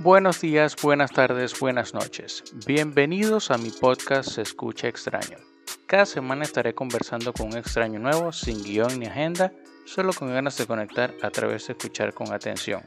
[0.00, 2.44] Buenos días, buenas tardes, buenas noches.
[2.64, 5.38] Bienvenidos a mi podcast Se Escucha Extraño.
[5.86, 9.52] Cada semana estaré conversando con un extraño nuevo, sin guion ni agenda,
[9.86, 12.82] solo con ganas de conectar a través de escuchar con atención.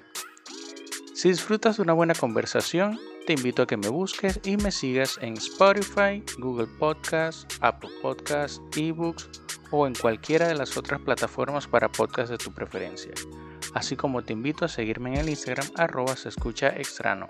[1.14, 2.98] Si disfrutas de una buena conversación,
[3.28, 8.62] te invito a que me busques y me sigas en Spotify, Google Podcasts, Apple Podcasts,
[8.74, 9.30] eBooks
[9.70, 13.12] o en cualquiera de las otras plataformas para podcasts de tu preferencia.
[13.74, 17.28] Así como te invito a seguirme en el Instagram arroba se escucha extrano.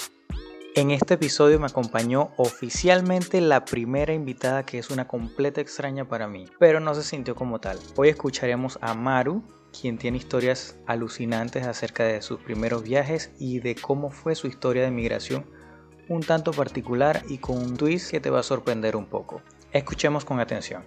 [0.74, 6.28] En este episodio me acompañó oficialmente la primera invitada que es una completa extraña para
[6.28, 7.78] mí, pero no se sintió como tal.
[7.96, 9.44] Hoy escucharemos a Maru,
[9.80, 14.84] quien tiene historias alucinantes acerca de sus primeros viajes y de cómo fue su historia
[14.84, 15.46] de migración,
[16.08, 19.42] un tanto particular y con un twist que te va a sorprender un poco.
[19.74, 20.84] Escuchemos con atención.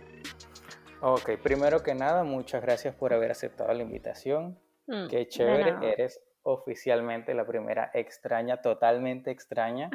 [1.01, 4.59] Ok, primero que nada, muchas gracias por haber aceptado la invitación.
[4.87, 9.91] Mm, Qué chévere, eres oficialmente la primera extraña, totalmente extraña,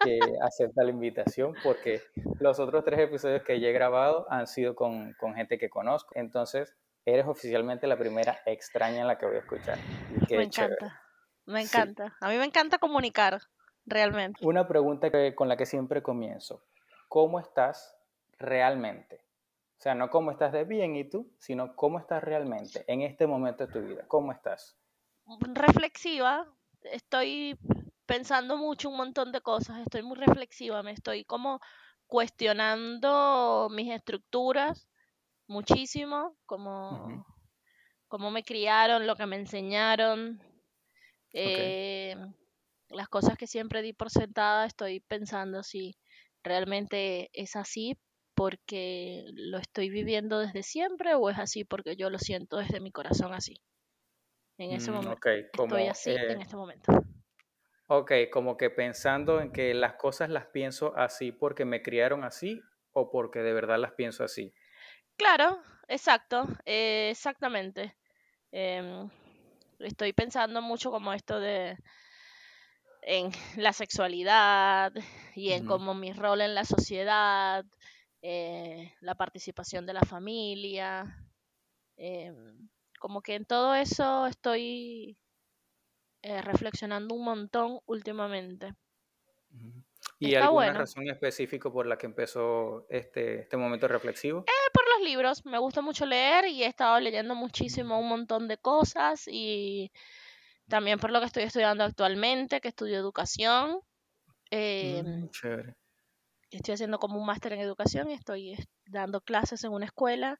[0.00, 2.02] que acepta la invitación, porque
[2.38, 6.10] los otros tres episodios que ya he grabado han sido con, con gente que conozco.
[6.14, 9.78] Entonces, eres oficialmente la primera extraña en la que voy a escuchar.
[10.28, 10.74] Qué Me chévere.
[10.74, 11.00] encanta,
[11.46, 11.68] me Sí.
[11.78, 12.16] encanta.
[12.20, 13.40] A mí me encanta comunicar,
[13.86, 14.44] realmente.
[14.44, 16.62] Una pregunta que- con la que siempre comienzo.
[17.08, 17.96] ¿Cómo estás
[18.38, 19.20] realmente?
[19.78, 23.26] O sea, no cómo estás de bien y tú, sino cómo estás realmente en este
[23.26, 24.04] momento de tu vida.
[24.08, 24.76] ¿Cómo estás?
[25.52, 26.46] Reflexiva,
[26.82, 27.58] estoy
[28.06, 31.60] pensando mucho un montón de cosas, estoy muy reflexiva, me estoy como
[32.06, 34.88] cuestionando mis estructuras
[35.46, 37.26] muchísimo, como
[38.08, 40.40] cómo me criaron, lo que me enseñaron,
[41.32, 42.16] eh,
[42.88, 45.98] las cosas que siempre di por sentada, estoy pensando si
[46.42, 47.98] realmente es así
[48.36, 52.92] porque lo estoy viviendo desde siempre o es así porque yo lo siento desde mi
[52.92, 53.56] corazón así.
[54.58, 56.92] En ese Mm, momento estoy como, así en eh, este momento.
[57.88, 62.60] ok, como que pensando en que las cosas las pienso así porque me criaron así
[62.92, 64.54] o porque de verdad las pienso así.
[65.16, 65.58] Claro,
[65.88, 67.96] exacto, eh, exactamente.
[68.52, 69.10] Em,
[69.80, 71.76] estoy pensando mucho como esto de
[73.02, 74.92] en la sexualidad
[75.34, 75.64] y en Ujú.
[75.64, 77.64] como mi rol en la sociedad,
[78.28, 81.22] eh, la participación de la familia,
[81.96, 85.16] em, como que en todo eso estoy
[86.22, 88.74] eh, reflexionando un montón últimamente.
[90.18, 90.78] ¿Y Está alguna bueno.
[90.80, 94.40] razón específica por la que empezó este, este momento reflexivo?
[94.40, 98.48] Eh, por los libros, me gusta mucho leer y he estado leyendo muchísimo un montón
[98.48, 99.92] de cosas y
[100.68, 103.82] también por lo que estoy estudiando actualmente, que estudio educación.
[104.50, 105.76] em, Mm, chévere.
[106.56, 110.38] Estoy haciendo como un máster en educación estoy es- dando clases en una escuela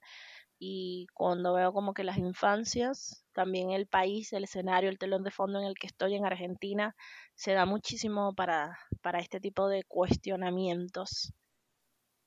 [0.59, 5.31] y cuando veo como que las infancias, también el país, el escenario, el telón de
[5.31, 6.94] fondo en el que estoy en Argentina,
[7.34, 11.32] se da muchísimo para, para este tipo de cuestionamientos.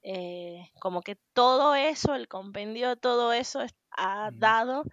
[0.01, 4.83] Eh, como que todo eso, el compendio de todo eso es- ha dado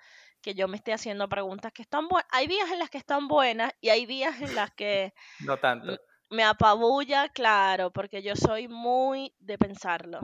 [0.43, 2.29] que yo me esté haciendo preguntas que están buenas.
[2.33, 5.13] Hay días en las que están buenas y hay días en las que
[5.51, 5.99] No tanto.
[6.31, 10.21] Me apabulla, claro, porque yo soy muy de pensarlo.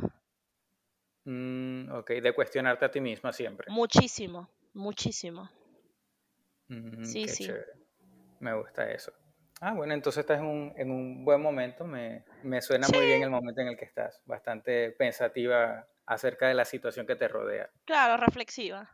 [1.25, 3.69] Mm, ok, de cuestionarte a ti misma siempre.
[3.71, 5.49] Muchísimo, muchísimo.
[6.69, 7.45] Mm, Sí, sí.
[7.47, 7.73] chévere.
[8.41, 9.13] Me gusta eso.
[9.61, 11.85] Ah, bueno, entonces estás en un, en un buen momento.
[11.85, 14.21] Me, me suena Sí, muy bien el momento en el que estás.
[14.27, 17.71] Bastante pensativa acerca de la situación que te rodea.
[17.85, 18.91] claro, reflexiva.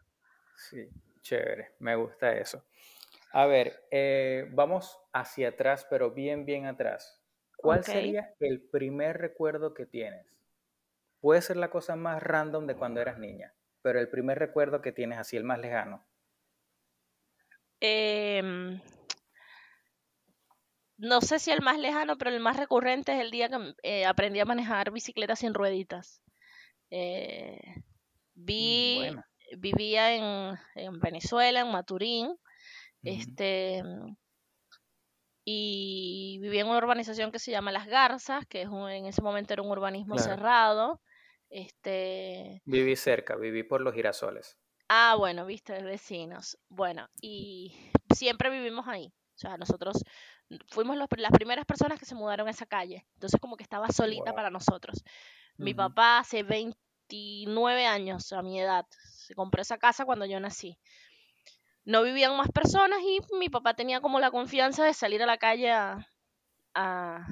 [0.55, 0.89] Sí,
[1.23, 1.75] chévere.
[1.79, 2.65] Me gusta eso.
[3.39, 7.23] A ver, eh, vamos hacia atrás, pero bien, bien atrás.
[7.57, 10.27] ¿Cuál sería el primer recuerdo que tienes?
[11.21, 14.93] Puede ser la cosa más random de cuando eras niña, pero el primer recuerdo que
[14.93, 16.05] tienes así, el más lejano.
[17.81, 18.81] Em,
[20.97, 24.05] no sé si el más lejano, pero el más recurrente es el día que eh,
[24.07, 26.23] aprendí a manejar bicicleta sin rueditas.
[26.91, 27.61] Eh,
[28.59, 29.25] Mm, vi, bueno.
[29.59, 32.37] vivía en, en Venezuela, en Maturín,
[33.03, 33.83] Este,
[35.45, 39.23] y vivía en una urbanización que se llama Las Garzas, que es un- en ese
[39.23, 40.31] momento era un urbanismo Claro.
[40.31, 41.01] cerrado.
[41.51, 44.59] Este, Viví cerca, viví por los girasoles.
[44.91, 46.59] ah, bueno, viste, vecinos.
[46.69, 47.75] Bueno, y
[48.15, 49.07] siempre vivimos ahí.
[49.35, 50.03] O sea, nosotros
[50.71, 53.07] fuimos los- las primeras personas que se mudaron a esa calle.
[53.15, 54.35] Entonces como que estaba solita Wow.
[54.35, 55.03] para nosotros.
[55.59, 60.79] Mi papá hace 29 años a mi edad se compró esa casa cuando yo nací.
[61.89, 65.39] No vivían más personas y mi papá tenía como la confianza de salir a la
[65.39, 66.07] calle a,
[66.75, 67.27] a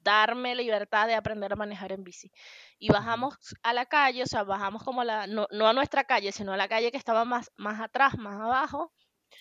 [0.00, 2.30] darme libertad de aprender a manejar en bici.
[2.78, 6.04] Y bajamos a la calle, o sea, bajamos como a la, no, no a nuestra
[6.04, 8.92] calle, sino a la calle que estaba más, más atrás, más abajo,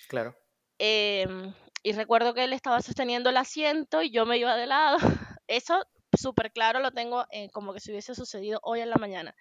[0.08, 0.36] Claro.
[0.78, 1.54] em,
[1.84, 4.98] y recuerdo que él estaba sosteniendo el asiento y yo me iba de lado.
[5.48, 5.84] Eso
[6.18, 9.36] súper claro lo tengo eh, como que si hubiese sucedido hoy en la mañana.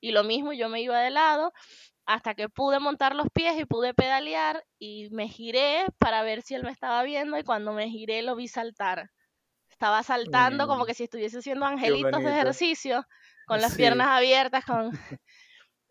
[0.00, 1.52] Y lo mismo, yo me iba de lado
[2.06, 6.54] hasta que pude montar los pies y pude pedalear y me giré para ver si
[6.54, 9.10] él me estaba viendo y cuando me giré lo vi saltar.
[9.70, 13.04] Estaba saltando como Mm, que si estuviese haciendo angelitos de ejercicio,
[13.46, 14.90] con las Sí, piernas abiertas, con...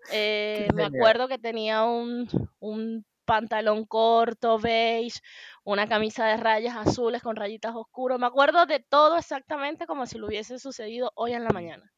[0.08, 2.28] Eh, me acuerdo que tenía un,
[2.60, 5.20] un pantalón corto, beige,
[5.64, 8.20] una camisa de rayas azules con rayitas oscuras.
[8.20, 11.92] Me acuerdo de todo exactamente como si lo hubiese sucedido hoy en la mañana.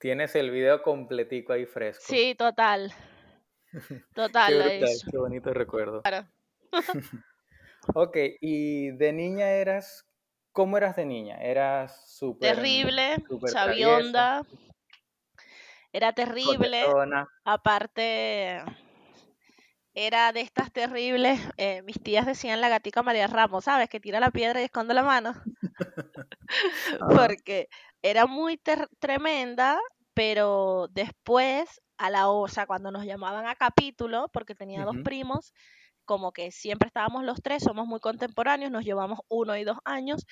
[0.00, 2.04] Tienes el video completico ahí fresco.
[2.06, 2.90] Sí, total,
[3.72, 6.02] Qué total, brutal, es qué bonito recuerdo.
[6.02, 6.26] claro.
[7.94, 10.06] Ok, y de niña eras,
[10.52, 11.36] ¿cómo eras de niña?
[11.36, 14.42] ¿Eras súper, Terrible, traviesa, sabionda,
[15.90, 16.84] era terrible.
[17.42, 18.62] Aparte,
[19.94, 21.40] era de estas terribles.
[21.56, 23.88] eh, mis tías decían la gatica María Ramos, ¿sabes?
[23.88, 25.34] Que tira la piedra y esconde la mano.
[27.16, 27.68] Porque
[28.02, 29.78] era muy ter- tremenda,
[30.14, 35.52] pero después, a la o sea, cuando nos llamaban a capítulo, porque tenía dos primos,
[36.04, 40.24] como que siempre estábamos los tres, somos muy contemporáneos, nos llevamos uno y dos años.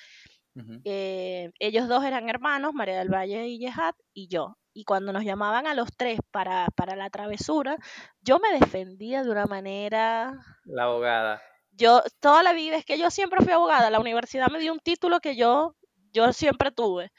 [0.83, 4.57] eh, ellos dos eran hermanos, María del Valle y Yehat, y yo.
[4.73, 7.77] Y cuando nos llamaban a los tres para, para la travesura,
[8.21, 10.33] yo me defendía de una manera
[10.65, 11.41] La abogada.
[11.71, 14.79] yo toda la vida es que yo siempre fui abogada, la universidad me dio un
[14.79, 15.75] título que yo,
[16.11, 17.11] yo siempre tuve.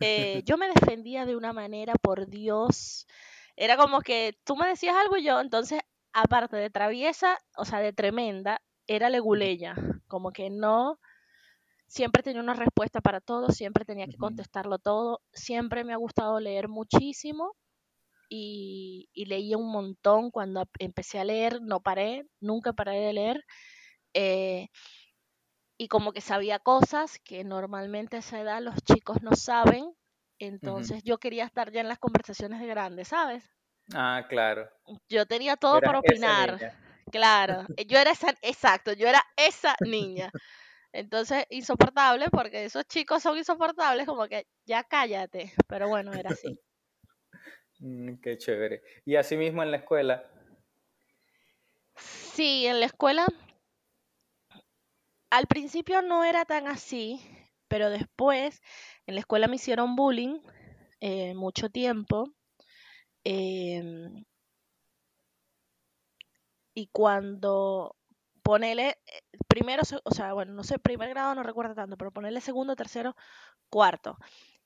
[0.00, 3.06] Eh, yo me defendía de una manera, por Dios,
[3.56, 5.80] era como que tú me decías algo y yo, entonces,
[6.12, 9.74] aparte de traviesa, o sea, de tremenda, era leguleya,
[10.08, 11.00] como que no,
[11.86, 16.40] siempre tenía una respuesta para todo, siempre tenía que contestarlo todo, siempre me ha gustado
[16.40, 17.56] leer muchísimo
[18.28, 23.44] y, y leía un montón cuando empecé a leer, no paré, nunca paré de leer.
[24.14, 24.68] eh,
[25.78, 29.94] y como que sabía cosas que normalmente a esa edad los chicos no saben,
[30.38, 33.44] entonces yo quería estar ya en las conversaciones de grandes, ¿sabes?
[33.94, 34.68] Ah, claro.
[35.08, 36.58] Yo tenía todo para opinar,
[37.12, 40.30] claro, yo era esa, exacto, yo era esa niña.
[40.92, 46.58] Entonces, insoportable, porque esos chicos son insoportables, como que ya cállate, pero bueno, era así.
[47.78, 48.82] Mm, qué chévere.
[49.04, 50.24] Y así mismo en la escuela.
[51.96, 53.26] Sí, en la escuela,
[55.30, 57.20] al principio no era tan así,
[57.68, 58.62] pero después
[59.06, 60.40] en la escuela me hicieron bullying
[61.00, 62.32] eh, mucho tiempo.
[63.24, 64.24] em,
[66.74, 67.96] y cuando
[68.42, 68.96] ponele,
[69.48, 73.16] primero, o sea, bueno, no sé, primer grado no recuerdo tanto, pero ponerle segundo, tercero,
[73.70, 74.18] cuarto.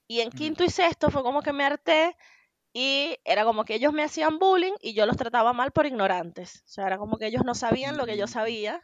[0.08, 2.16] Y en quinto y sexto fue como que me harté
[2.74, 6.62] y era como que ellos me hacían bullying y yo los trataba mal por ignorantes.
[6.66, 8.82] O sea, era como que ellos no sabían lo que yo sabía.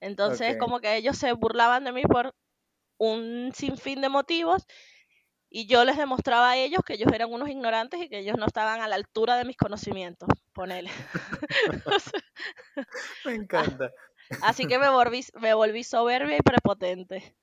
[0.00, 2.34] Entonces, como que ellos se burlaban de mí por
[2.98, 4.66] un sinfín de motivos
[5.50, 8.46] y yo les demostraba a ellos que ellos eran unos ignorantes y que ellos no
[8.46, 10.90] estaban a la altura de mis conocimientos, ponele.
[13.24, 13.92] me Ah, encanta.
[14.40, 17.36] Así que me volví, me volví soberbia y prepotente.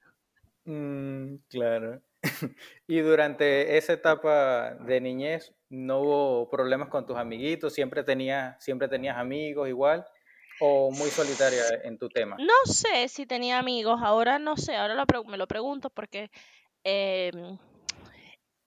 [0.66, 2.02] Mm, claro.
[2.88, 7.74] Y durante esa etapa de niñez, ¿no hubo problemas con tus amiguitos?
[7.74, 10.06] ¿Siempre tenías, siempre tenías amigos igual?
[10.60, 12.38] ¿O muy solitaria en tu tema?
[12.38, 16.30] No sé si tenía amigos, ahora no sé, ahora lo me lo pregunto porque
[16.84, 17.58] em,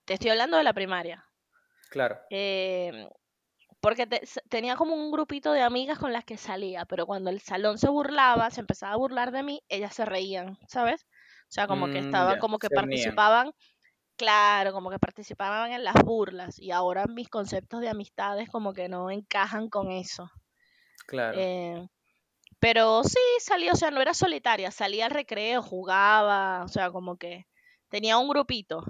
[0.04, 1.24] te estoy hablando de la primaria.
[1.90, 2.18] Claro.
[2.30, 3.08] Em,
[3.80, 7.40] porque te- tenía como un grupito de amigas con las que salía, pero cuando el
[7.40, 11.02] salón se burlaba, se empezaba a burlar de mí, ellas se reían, ¿sabes?
[11.50, 13.14] O sea, como que Mm, estaban, como que unían.
[13.14, 13.52] participaban,
[14.16, 18.88] claro, como que participaban en las burlas y ahora mis conceptos de amistades como que
[18.88, 20.30] no encajan con eso.
[21.10, 21.36] Claro.
[21.40, 21.88] Eh,
[22.60, 27.16] pero sí, salía, o sea, no era solitaria, salía al recreo, jugaba, o sea, como
[27.16, 27.48] que
[27.88, 28.84] tenía un grupito.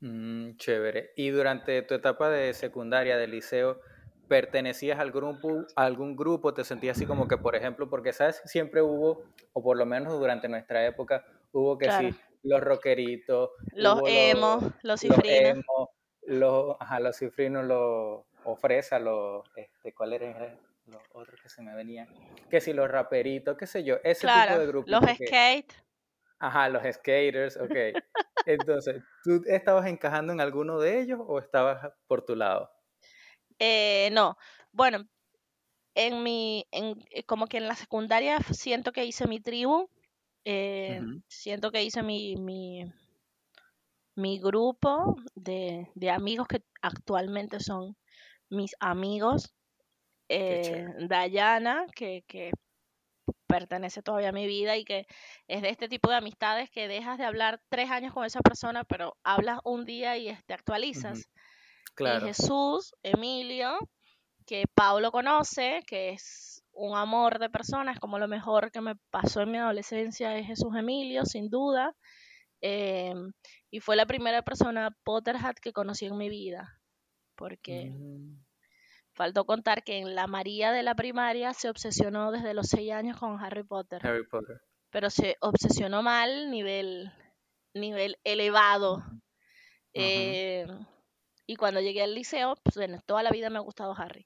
[0.00, 1.12] Mm, chévere.
[1.16, 3.80] ¿Y durante tu etapa de secundaria, de liceo,
[4.28, 6.52] pertenecías al grupo, a algún grupo?
[6.52, 9.24] ¿Te sentías así como que, por ejemplo, porque sabes, siempre hubo,
[9.54, 14.62] o por lo menos durante nuestra época, hubo que Claro, sí, los rockeritos, los emos,
[14.62, 15.90] los, los los cifrinos, emo,
[16.26, 21.62] los, ajá, los cifrinos, los, o fresa, los, este, ¿cuál eran los otros que se
[21.62, 22.08] me venían?
[22.50, 25.74] Que si los raperitos, qué sé yo, ese tipo de los grupito que, skate.
[26.38, 27.76] Ajá, los skaters, ok.
[28.46, 32.70] Entonces, ¿tú estabas encajando en alguno de ellos o estabas por tu lado?
[33.58, 34.36] Eh, no,
[34.72, 35.06] bueno,
[35.94, 39.90] en mi, en, eh, como que en la secundaria siento que hice mi tribu,
[40.44, 42.84] eh, siento que hice mi, mi,
[44.14, 47.96] mi grupo de, de amigos que actualmente son
[48.48, 49.54] mis amigos.
[50.28, 50.86] Eh.
[51.08, 52.50] Dayana, que, que
[53.46, 55.06] pertenece todavía a mi vida y que
[55.48, 58.84] es de este tipo de amistades que dejas de hablar tres años con esa persona,
[58.84, 61.28] pero hablas un día y te actualizas.
[61.98, 63.76] Y Jesús, Emilio,
[64.46, 68.94] que Pablo conoce, que es un amor de persona, es como lo mejor que me
[69.10, 71.96] pasó en mi adolescencia, es Jesús Emilio, sin duda.
[72.60, 73.32] Em,
[73.70, 76.80] y fue la primera persona Potterhead que conocí en mi vida,
[77.34, 78.47] porque mm.
[79.18, 83.18] Faltó contar que en la María de la primaria se obsesionó desde los seis años
[83.18, 84.00] con Harry Potter.
[84.06, 84.60] Harry Potter.
[84.90, 87.12] Pero se obsesionó mal, nivel,
[87.74, 89.02] nivel elevado.
[89.92, 90.68] Em,
[91.46, 94.24] y cuando llegué al liceo, pues bueno, toda la vida me ha gustado Harry.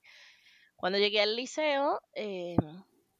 [0.76, 2.58] Cuando llegué al liceo, em,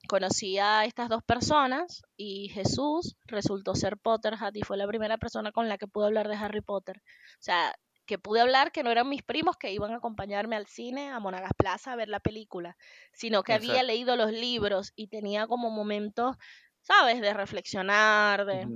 [0.08, 5.52] conocí a estas dos personas y Jesús resultó ser Potterhead y fue la primera persona
[5.52, 6.98] con la que pude hablar de Harry Potter.
[6.98, 7.74] O sea,
[8.12, 11.19] que pude hablar que no eran mis primos que iban a acompañarme al cine, a
[11.19, 12.76] Monagas Plaza a ver la película,
[13.14, 16.37] sino que había leído los libros y tenía como momentos,
[16.83, 18.69] ¿sabes?, de reflexionar, de...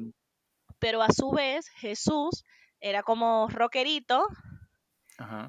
[0.78, 2.44] Pero a su vez, Jesús
[2.80, 4.26] era como rockerito,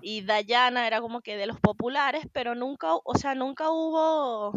[0.02, 4.52] y Dayana era como que de los populares, pero nunca, o sea, nunca hubo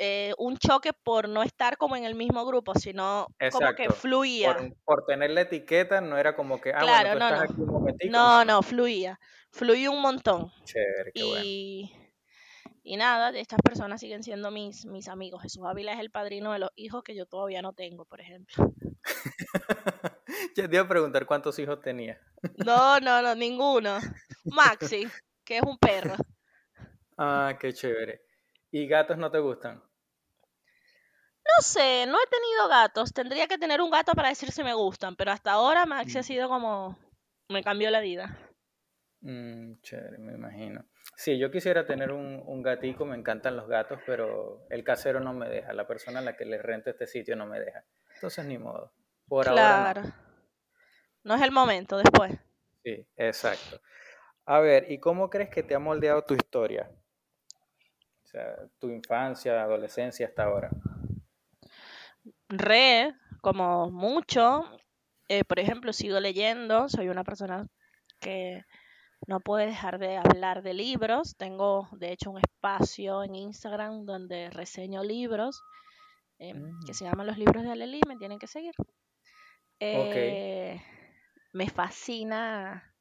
[0.00, 4.56] eh, un choque por no estar como en el mismo grupo, sino como que fluía.
[4.84, 7.88] Por, tener la etiqueta no era como que, ah, bueno, tú no, estás no.
[7.88, 9.18] aquí un No, no, fluía.
[9.50, 10.52] Fluía un montón.
[10.64, 11.92] Chévere, qué y,
[12.84, 15.42] y nada, estas personas siguen siendo mis, mis amigos.
[15.42, 18.72] Jesús Ávila es el padrino de los hijos que yo todavía no tengo, por ejemplo.
[20.56, 22.20] ya te iba a preguntar cuántos hijos tenía.
[22.64, 23.98] no, no, no, ninguno.
[24.44, 25.08] Maxi,
[25.44, 26.14] que es un perro.
[27.16, 28.22] Ah, qué chévere.
[28.70, 29.82] ¿Y gatos no te gustan?
[31.56, 33.12] No sé, no he tenido gatos.
[33.12, 36.20] Tendría que tener un gato para decir si me gustan, pero hasta ahora Maxi ha
[36.20, 36.24] mm.
[36.24, 36.98] sido como...
[37.48, 38.36] me cambió la vida.
[39.20, 40.84] Mm, chévere, me imagino.
[41.16, 45.32] Sí, yo quisiera tener un, un gatico, me encantan los gatos, pero el casero no
[45.32, 47.82] me deja, la persona a la que le rento este sitio no me deja.
[48.14, 48.92] Entonces, ni modo.
[49.26, 49.86] Por claro.
[49.88, 50.02] ahora.
[50.02, 50.12] No.
[51.24, 52.32] no es el momento, después.
[52.84, 53.80] Sí, exacto.
[54.44, 56.88] A ver, ¿y cómo crees que te ha moldeado tu historia?
[58.22, 60.70] O sea, tu infancia, adolescencia hasta ahora
[62.48, 64.64] re, como mucho.
[65.28, 67.66] Eh, por ejemplo, sigo leyendo, soy una persona
[68.20, 68.64] que
[69.26, 71.36] no puede dejar de hablar de libros.
[71.36, 75.60] Tengo, de hecho, un espacio en Instagram donde reseño libros
[76.38, 76.52] eh,
[76.86, 76.94] que mm.
[76.94, 78.74] se llaman Los Libros de Aleli, me tienen que seguir.
[79.80, 80.80] Eh,
[81.52, 82.94] me fascina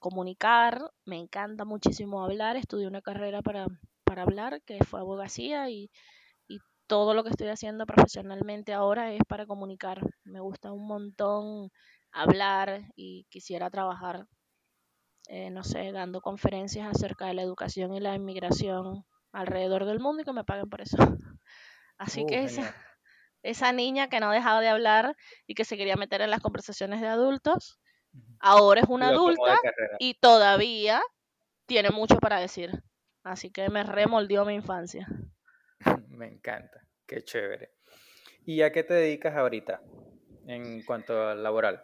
[0.00, 2.56] comunicar, me encanta muchísimo hablar.
[2.56, 3.66] Estudié una carrera para,
[4.04, 5.90] para hablar, que fue abogacía, y
[6.90, 10.00] todo lo que estoy haciendo profesionalmente ahora es para comunicar.
[10.24, 11.70] Me gusta un montón
[12.10, 14.26] hablar y quisiera trabajar,
[15.28, 20.22] eh, no sé, dando conferencias acerca de la educación y la inmigración alrededor del mundo
[20.22, 20.96] y que me paguen por eso.
[21.96, 22.74] Así que uh, esa,
[23.44, 25.16] esa niña que no dejaba de hablar
[25.46, 27.78] y que se quería meter en las conversaciones de adultos,
[28.40, 29.60] ahora es una adulta
[30.00, 31.02] y todavía
[31.66, 32.82] tiene mucho para decir.
[33.22, 35.06] Así que me remoldió mi infancia.
[36.20, 37.70] Me encanta, qué chévere.
[38.44, 39.80] ¿Y a qué te dedicas ahorita
[40.46, 41.82] en cuanto a laboral?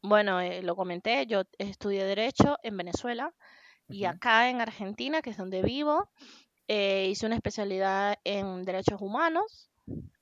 [0.00, 3.34] Bueno, eh, lo comenté, yo estudié Derecho en Venezuela
[3.88, 6.08] y acá en Argentina, que es donde vivo,
[6.68, 9.68] eh, hice una especialidad en Derechos Humanos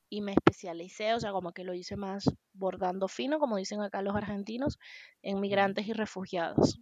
[0.09, 2.25] y me especialicé, o sea, como que lo hice más
[2.55, 4.79] bordando fino, como dicen acá los argentinos,
[5.21, 6.81] en migrantes y refugiados.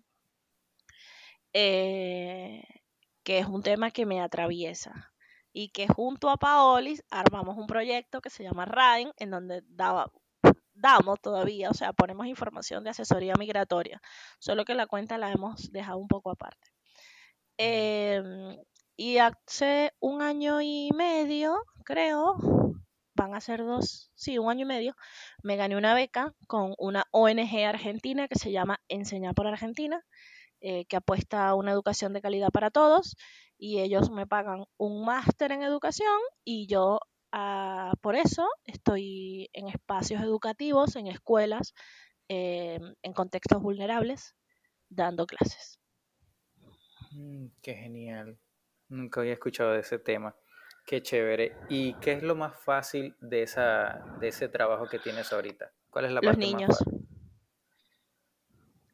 [1.52, 2.62] Eh,
[3.24, 5.10] que es un tema que me atraviesa
[5.52, 10.10] y que junto a Paolis armamos un proyecto que se llama RAIN, en donde daba,
[10.74, 14.00] damos todavía, o sea, ponemos información de asesoría migratoria,
[14.38, 16.70] solo que la cuenta la hemos dejado un poco aparte.
[17.58, 18.56] Em,
[18.96, 22.36] y hace un año y medio, creo,
[23.14, 24.96] van a ser dos, sí, un año y medio,
[25.42, 30.04] me gané una beca con una ONG argentina que se llama Enseñar por Argentina,
[30.60, 33.16] eh, que apuesta a una educación de calidad para todos
[33.60, 36.98] y ellos me pagan un máster en educación y yo
[37.30, 41.74] ah, por eso estoy en espacios educativos, en escuelas,
[42.28, 44.34] eh, en contextos vulnerables,
[44.88, 45.78] dando clases.
[47.12, 48.38] Mm, qué genial.
[48.88, 50.34] Nunca había escuchado de ese tema.
[50.86, 51.54] Qué chévere.
[51.68, 55.70] ¿Y qué es lo más fácil de, esa, de ese trabajo que tienes ahorita?
[55.90, 56.78] ¿Cuál es la Los niños.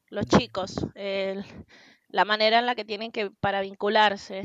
[0.08, 0.74] Los chicos.
[0.94, 1.44] El,
[2.08, 4.44] la manera en la que tienen que, para vincularse,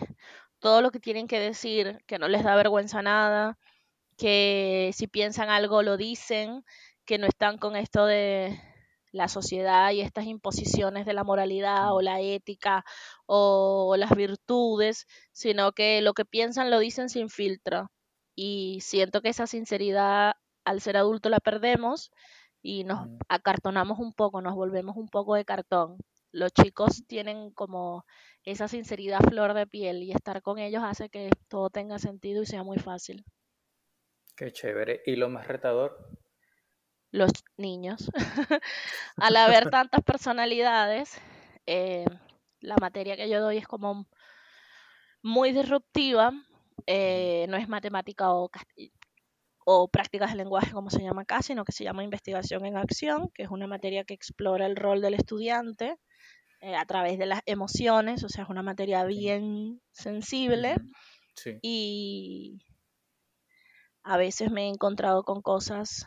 [0.60, 3.58] todo lo que tienen que decir, que no les da vergüenza nada,
[4.18, 6.64] que si piensan algo lo dicen,
[7.06, 8.60] que no están con esto de
[9.12, 12.86] la sociedad y estas imposiciones de la moralidad o la ética
[13.26, 17.92] o las virtudes, sino que lo que piensan lo dicen sin filtro.
[18.36, 20.34] Y siento que esa sinceridad
[20.66, 22.12] al ser adulto la perdemos
[22.62, 25.98] y nos acartonamos un poco, nos volvemos un poco de cartón.
[26.32, 28.06] Los chicos tienen como
[28.44, 32.46] esa sinceridad flor de piel y estar con ellos hace que todo tenga sentido y
[32.46, 33.26] sea muy fácil.
[34.36, 35.02] Qué chévere.
[35.06, 35.98] ¿Y lo más retador?
[37.12, 38.10] Los niños.
[39.18, 41.20] Al haber tantas personalidades,
[41.66, 42.06] eh,
[42.62, 44.08] la materia que yo doy es como
[45.22, 46.32] muy disruptiva.
[46.88, 48.50] Eh, no es matemática o,
[49.66, 53.30] o prácticas de lenguaje como se llama acá, sino que se llama investigación en acción,
[53.34, 56.00] que es una materia que explora el rol del estudiante
[56.62, 60.76] eh, a través de las emociones, o sea, es una materia bien sensible.
[61.64, 62.60] Y
[64.04, 66.06] a veces me he encontrado con cosas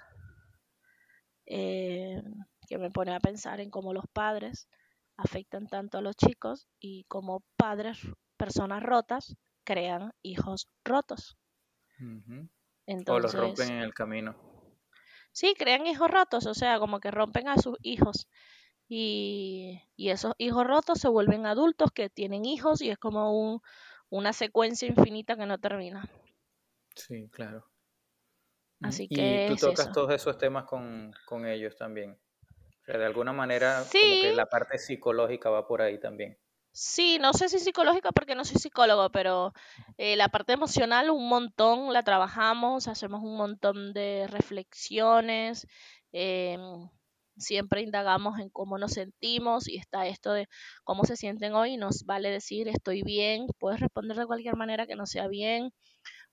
[1.47, 2.23] eh,
[2.69, 4.69] que me ponen a pensar en cómo los padres
[5.17, 7.99] afectan tanto a los chicos y cómo padres,
[8.37, 11.37] personas rotas, crean hijos rotos.
[13.07, 14.37] o los rompen en el camino.
[15.33, 18.29] Sí, crean hijos rotos, o sea, como que rompen a sus hijos.
[18.89, 23.61] Y, y esos hijos rotos se vuelven adultos que tienen hijos y es como un,
[24.11, 26.09] una secuencia infinita que no termina.
[26.95, 27.67] Sí, claro.
[28.83, 29.47] Así que.
[29.47, 32.13] Y tú tocas todos esos temas con, con, ellos también.
[32.13, 36.39] O sea, de alguna manera, como que la parte psicológica va por ahí también.
[36.77, 39.53] Sí, no sé si psicológica porque no soy psicólogo, pero
[39.97, 45.69] eh, la parte emocional un montón la trabajamos, hacemos un montón de reflexiones,
[46.13, 46.59] eh,
[47.37, 50.49] siempre indagamos en cómo nos sentimos y está esto de
[50.85, 54.97] cómo se sienten hoy, nos vale decir estoy bien, puedes responder de cualquier manera que
[54.97, 55.73] no sea bien,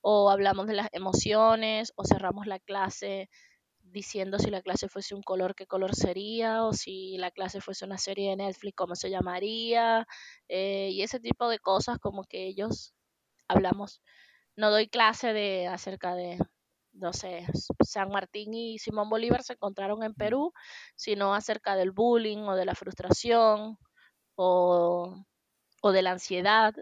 [0.01, 3.29] o hablamos de las emociones, o cerramos la clase
[3.83, 7.85] diciendo si la clase fuese un color, qué color sería, o si la clase fuese
[7.85, 10.07] una serie de Netflix, cómo se llamaría,
[10.47, 12.93] eh, y ese tipo de cosas como que ellos
[13.47, 14.01] hablamos.
[14.55, 16.37] No doy clase de acerca de,
[16.93, 17.45] no sé,
[17.83, 20.53] San Martín y Simón Bolívar se encontraron en Perú,
[20.95, 23.77] sino acerca del bullying o de la frustración
[24.35, 25.25] o,
[25.81, 26.73] o de la ansiedad.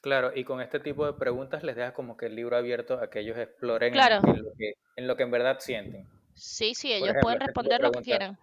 [0.00, 3.08] Claro, y con este tipo de preguntas les dejas como que el libro abierto a
[3.08, 6.06] que ellos exploren en, lo que, en, lo que, en verdad sienten.
[6.34, 8.38] Sí, sí, ellos pueden este responder lo que quieran.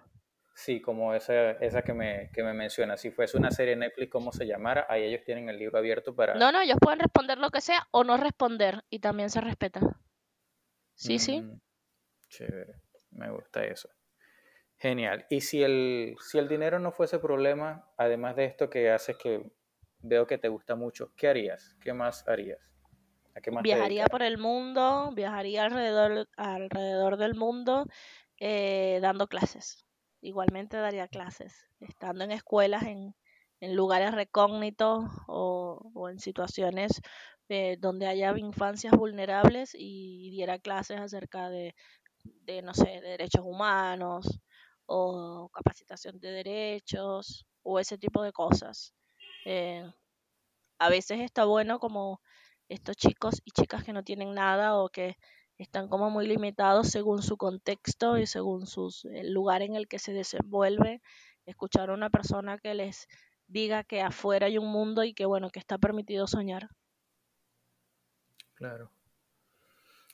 [0.55, 2.97] Sí, como esa, esa que, me, que me menciona.
[2.97, 4.85] Si fuese una serie Netflix, ¿cómo se llamara?
[4.89, 6.35] Ahí ellos tienen el libro abierto para...
[6.35, 9.79] No, no, ellos pueden responder lo que sea o no responder y también se respeta.
[11.01, 11.41] Sí, sí.
[11.41, 11.59] Mm,
[12.29, 12.75] chévere,
[13.09, 13.89] me gusta eso.
[14.77, 15.25] Genial.
[15.31, 19.51] Y si el, si el dinero no fuese problema, además de esto que haces que
[20.03, 21.11] veo que te gusta mucho.
[21.15, 21.75] ¿Qué harías?
[21.81, 22.59] ¿Qué más harías?
[23.63, 27.87] viajaría por el mundo, viajaría alrededor, alrededor del mundo
[28.39, 29.83] eh, dando clases.
[30.21, 33.15] Igualmente daría clases, estando en escuelas, en,
[33.59, 37.01] en lugares recógnitos o, en situaciones
[37.53, 41.75] eh, donde haya infancias vulnerables y diera clases acerca de,
[42.23, 44.39] de, no sé, derechos humanos
[44.85, 48.93] o capacitación de derechos o ese tipo de cosas.
[49.45, 49.83] Eh,
[50.79, 52.21] a veces está bueno como
[52.69, 55.17] estos chicos y chicas que no tienen nada o que
[55.57, 59.99] están como muy limitados según su contexto y según sus, el lugar en el que
[59.99, 61.01] se desenvuelve,
[61.45, 63.07] escuchar a una persona que les
[63.47, 66.69] diga que afuera hay un mundo y que bueno, que está permitido soñar.
[68.62, 68.91] Claro.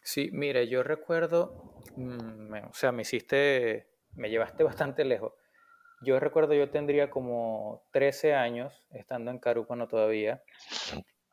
[0.02, 5.34] Sí, mire, yo recuerdo, mm, o sea, me hiciste, me llevaste bastante lejos.
[6.02, 10.42] Yo recuerdo, yo tendría como 13 años estando en Carúpano todavía.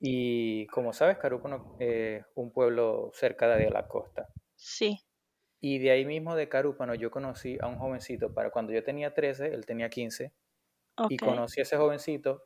[0.01, 4.27] Y como sabes, Carúpano es un pueblo cerca de la costa.
[4.57, 4.99] Sí.
[5.61, 9.15] Y de ahí mismo de Carúpano yo conocí a un jovencito, para cuando yo tenía
[9.15, 10.33] 13, él tenía 15.
[11.09, 12.43] Y conocí a ese jovencito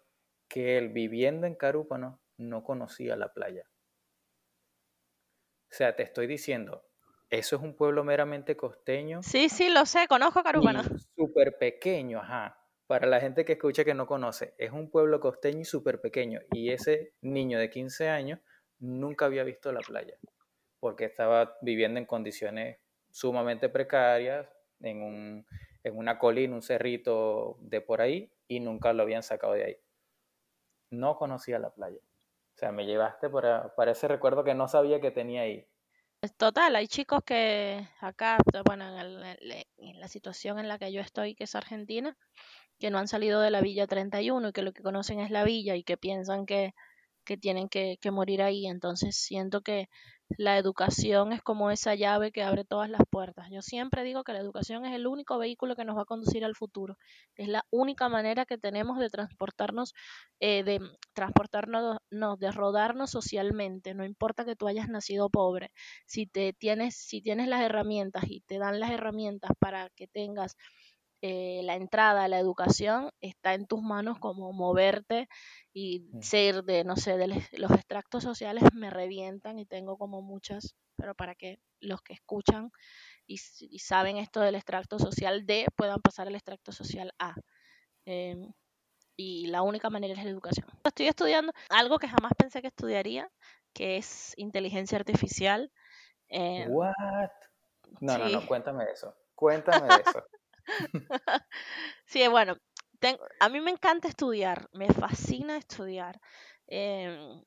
[0.47, 3.65] que él viviendo en Carúpano no conocía la playa.
[5.71, 6.83] O sea, te estoy diciendo,
[7.31, 9.23] eso es un pueblo meramente costeño.
[9.23, 10.83] Sí, sí, lo sé, conozco Carúpano.
[11.15, 12.59] Súper pequeño, ajá.
[12.87, 16.41] Para la gente que escucha que no conoce, es un pueblo costeño y súper pequeño.
[16.53, 18.41] Y ese niño de 15 años
[18.79, 20.15] nunca había visto la playa,
[20.81, 22.79] porque estaba viviendo en condiciones
[23.11, 24.49] sumamente precarias,
[24.81, 25.47] en, un,
[25.85, 29.77] en una colina, un cerrito de por ahí, y nunca lo habían sacado de ahí.
[30.91, 32.01] No conocía la playa.
[32.59, 35.65] O sea, me llevaste para, para ese recuerdo que no sabía que tenía ahí.
[36.37, 41.45] Total, hay chicos que acá, bueno, en, la situación en la que yo estoy, que
[41.45, 42.17] es Argentina,
[42.81, 45.45] que no han salido de la Villa 31 y que lo que conocen es la
[45.45, 46.75] villa y que piensan que,
[47.25, 48.67] que tienen que, que, morir ahí.
[48.67, 49.89] Entonces siento que
[50.37, 53.49] la educación es como esa llave que abre todas las puertas.
[53.51, 56.45] Yo siempre digo que la educación es el único vehículo que nos va a conducir
[56.45, 56.99] al futuro.
[57.37, 59.95] Es la única manera que tenemos de transportarnos,
[60.41, 60.81] eh, de
[61.15, 63.95] transportarnos, no, de rodarnos socialmente.
[63.95, 65.73] No importa que tú hayas nacido pobre.
[66.07, 70.57] Si te tienes, si tienes las herramientas y te dan las herramientas para que tengas
[71.21, 75.29] eh, la entrada a la educación está en tus manos como moverte
[75.73, 80.77] y ser de, no sé, de los extractos sociales me revientan y tengo como muchas,
[80.97, 82.71] pero para que los que escuchan
[83.27, 83.39] y,
[83.79, 87.35] saben esto del extracto social D puedan pasar al extracto social A.
[88.05, 88.53] Em,
[89.17, 90.67] y la única manera es la educación.
[90.85, 93.29] Estoy estudiando algo que jamás pensé que estudiaría,
[93.75, 95.73] que es inteligencia artificial.
[96.29, 97.31] Em, What?
[98.01, 99.15] No, no, no, cuéntame eso.
[99.35, 100.25] Cuéntame eso.
[102.07, 102.57] Sí, bueno,
[103.01, 106.21] ten- a mí me encanta estudiar, me fascina estudiar.
[106.67, 107.43] Em,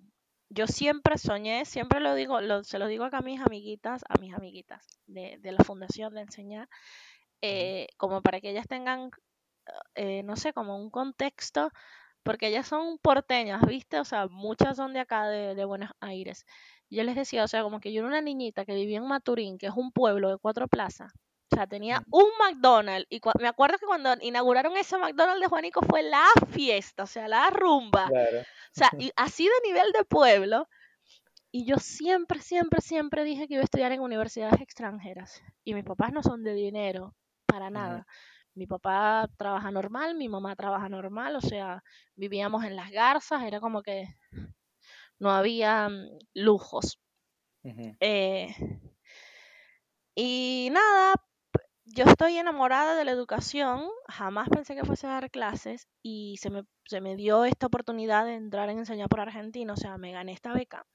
[0.49, 4.19] yo siempre soñé, siempre lo digo, lo- se lo digo acá a mis amiguitas, a
[4.19, 6.69] mis amiguitas de, de la fundación de enseñar,
[7.41, 9.11] eh, como para que ellas tengan,
[9.95, 11.71] eh, no sé, como un contexto,
[12.23, 13.99] porque ellas son porteñas, ¿viste?
[13.99, 16.45] O sea, muchas son de acá, de, de Buenos Aires.
[16.89, 19.57] Yo les decía, o sea, como que yo era una niñita que vivía en Maturín,
[19.59, 21.11] que es un pueblo de cuatro plazas.
[21.51, 22.03] O sea, tenía Mm.
[22.11, 23.07] un McDonald's.
[23.09, 27.27] Y me acuerdo que cuando inauguraron ese McDonald's de Juanico fue la fiesta, o sea,
[27.27, 28.07] la rumba.
[28.07, 28.39] Claro.
[28.39, 30.67] O sea, y así de nivel de pueblo.
[31.51, 35.41] Y yo siempre, siempre, siempre dije que iba a estudiar en universidades extranjeras.
[35.65, 37.13] Y mis papás no son de dinero,
[37.45, 38.07] para nada.
[38.53, 41.83] Mi papá trabaja normal, mi mamá trabaja normal, o sea,
[42.15, 44.07] vivíamos en las garzas, era como que
[45.19, 46.99] no había mm, lujos.
[47.99, 48.55] Eh,
[50.15, 51.15] y nada,
[51.93, 56.49] yo estoy enamorada de la educación, jamás pensé que fuese a dar clases y se
[56.49, 60.11] me, se me dio esta oportunidad de entrar en enseñar por Argentina, o sea, me
[60.11, 60.85] gané esta beca.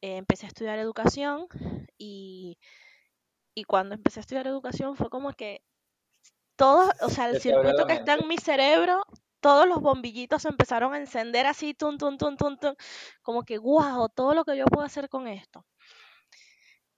[0.00, 1.46] Eh, empecé a estudiar educación
[1.98, 2.58] y,
[3.54, 5.62] y cuando empecé a estudiar educación fue como que
[6.56, 9.04] todo, o sea, el circuito que está en mi cerebro,
[9.40, 12.76] todos los bombillitos se empezaron a encender así, tun, tun, tun, tun, tun,
[13.22, 15.64] como que, wow, todo lo que yo puedo hacer con esto.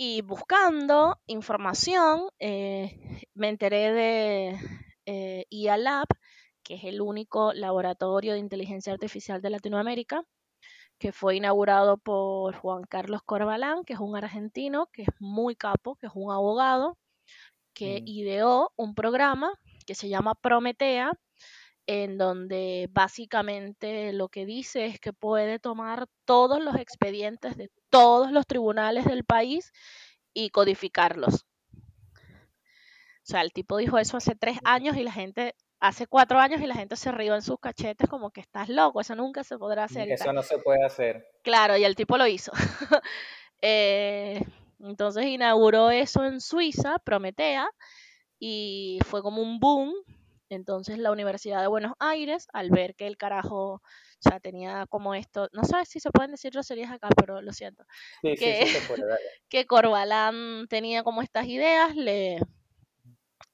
[0.02, 2.98] Y buscando información, eh,
[3.34, 4.58] me enteré de
[5.04, 6.06] eh, IA Lab,
[6.62, 10.22] que es el único laboratorio de inteligencia artificial de Latinoamérica,
[10.98, 15.96] que fue inaugurado por Juan Carlos Corbalán, que es un argentino, que es muy capo,
[15.96, 16.96] que es un abogado,
[17.74, 18.04] que Ujú.
[18.06, 19.52] ideó un programa
[19.86, 21.12] que se llama Prometea,
[21.86, 28.30] en donde básicamente lo que dice es que puede tomar todos los expedientes de todos
[28.30, 29.72] los tribunales del país
[30.32, 31.46] y codificarlos.
[33.22, 36.60] O sea, el tipo dijo eso hace tres años y la gente, hace cuatro años
[36.60, 39.58] y la gente se rió en sus cachetes como que estás loco, eso nunca se
[39.58, 40.12] podrá hacer y.
[40.12, 41.26] Eso no se puede hacer.
[41.42, 42.52] Claro, y el tipo lo hizo.
[43.62, 44.42] Eh,
[44.78, 47.68] entonces inauguró eso en Suiza, Prometea,
[48.38, 49.92] y fue como un boom.
[50.50, 53.82] Entonces la Universidad de Buenos Aires, al ver que el carajo, o
[54.18, 57.84] sea, tenía como esto, no sé si se pueden decir groserías acá, pero lo siento,
[58.22, 59.02] Sí, que, sí puede,
[59.48, 62.40] que Corbalán tenía como estas ideas, le,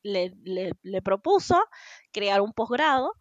[0.02, 1.62] le, le, le propuso
[2.12, 3.12] crear un posgrado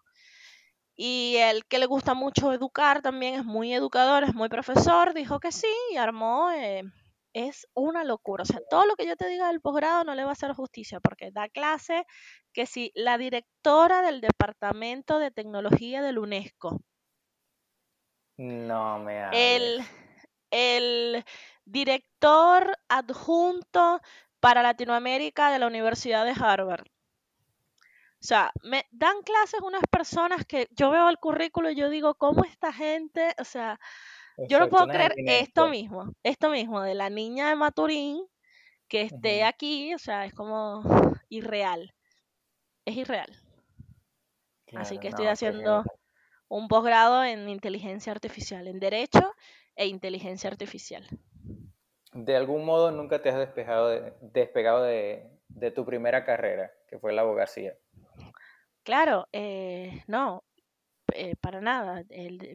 [0.95, 5.39] y el que le gusta mucho educar también es muy educador, es muy profesor, dijo
[5.41, 6.49] que sí y armó.
[6.51, 6.83] eh,
[7.35, 8.43] es una locura.
[8.43, 10.53] O sea, todo lo que yo te diga del posgrado no le va a hacer
[10.53, 12.05] justicia porque da clase
[12.53, 16.79] que si la directora del Departamento de Tecnología del UNESCO,
[18.37, 19.81] No me el,
[20.49, 21.25] el
[21.65, 24.01] director adjunto
[24.39, 26.87] para Latinoamérica de la Universidad de Harvard.
[26.87, 32.15] O sea, me dan clases unas personas que yo veo el currículo y yo digo,
[32.15, 33.35] ¿cómo esta gente?
[33.39, 33.77] O sea,
[34.37, 38.25] yo no puedo creer esto mismo, esto mismo, de la niña de Maturín
[38.87, 40.83] que esté aquí, o sea, es como
[41.29, 41.93] irreal,
[42.85, 43.31] es irreal.
[44.75, 45.83] Así que estoy no, haciendo
[46.49, 49.33] un posgrado en inteligencia artificial, en derecho
[49.75, 51.07] e inteligencia artificial.
[52.13, 56.97] De algún modo nunca te has despejado de- despegado de, de tu primera carrera, que
[56.97, 57.75] fue la abogacía.
[58.83, 60.43] Claro, eh, no,
[61.13, 62.03] eh, para nada.
[62.09, 62.53] El-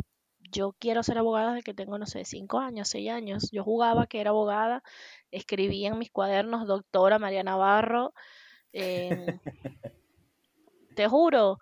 [0.50, 3.50] yo quiero ser abogada desde que tengo, no sé, cinco años, seis años.
[3.52, 4.82] Yo jugaba que era abogada,
[5.30, 8.12] escribía en mis cuadernos, doctora María Navarro.
[8.72, 9.38] em,
[10.94, 11.58] te juro,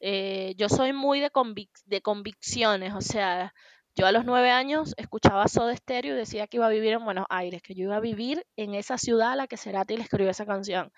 [0.00, 3.54] eh, yo soy muy de, convic- de convicciones, o sea,
[3.96, 7.04] yo a los nueve años escuchaba Soda Stereo y decía que iba a vivir en
[7.04, 10.04] Buenos Aires, que yo iba a vivir en esa ciudad a la que Cerati le
[10.04, 10.92] escribió esa canción.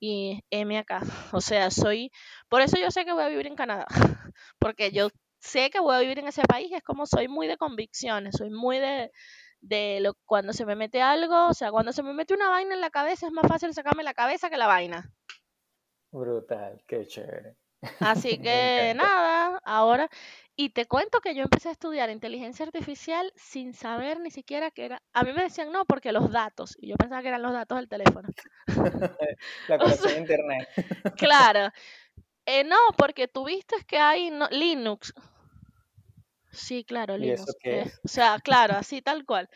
[0.00, 2.12] Y M acá, o sea, soy,
[2.48, 3.86] por eso yo sé que voy a vivir en Canadá,
[4.58, 7.56] porque yo sé que voy a vivir en ese país, es como soy muy de
[7.56, 9.10] convicciones, soy muy de,
[9.60, 12.74] de lo, cuando se me mete algo, o sea, cuando se me mete una vaina
[12.74, 15.12] en la cabeza es más fácil sacarme la cabeza que la vaina.
[16.10, 17.56] Brutal, qué chévere.
[18.00, 20.08] Así que nada, ahora,
[20.56, 24.86] y te cuento que yo empecé a estudiar inteligencia artificial sin saber ni siquiera que
[24.86, 27.52] era, a mí me decían no, porque los datos, y yo pensaba que eran los
[27.52, 28.28] datos del teléfono.
[29.68, 30.68] La O sea, conexión a internet.
[31.16, 31.70] claro,
[32.48, 35.12] eh, no, porque tú viste que hay no- Linux.
[36.50, 37.56] Sí, claro, ¿Y eso Linux.
[37.62, 38.00] qué eh, es?
[38.04, 39.48] o sea, claro, así tal cual.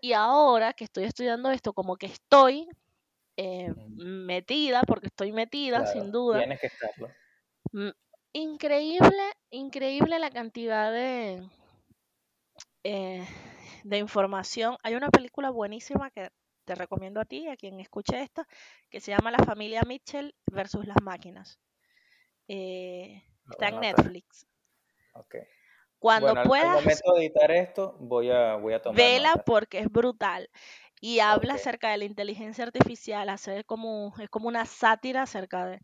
[0.00, 2.68] Y ahora que estoy estudiando esto, como que estoy
[3.36, 6.38] eh, metida, porque estoy metida, sin duda.
[6.38, 7.08] tienes que estarlo.
[7.72, 7.90] Mm,
[8.32, 11.42] Increíble, increíble la cantidad de,
[12.84, 13.26] eh,
[13.84, 14.76] de información.
[14.82, 16.30] Hay una película buenísima que
[16.64, 18.46] te recomiendo a ti, a quien escuche esta,
[18.88, 21.58] que se llama La familia Mitchell versus las máquinas.
[22.50, 23.80] Eh, está en.
[23.80, 24.46] Netflix.
[25.14, 25.34] Ok.
[25.98, 29.30] Cuando Bueno, al, al puedas, momento de editar esto, voy a, voy a tomar vela
[29.34, 29.44] nota.
[29.44, 30.48] porque es brutal.
[31.00, 35.80] Y habla acerca de la inteligencia artificial, hace como, es como una sátira acerca de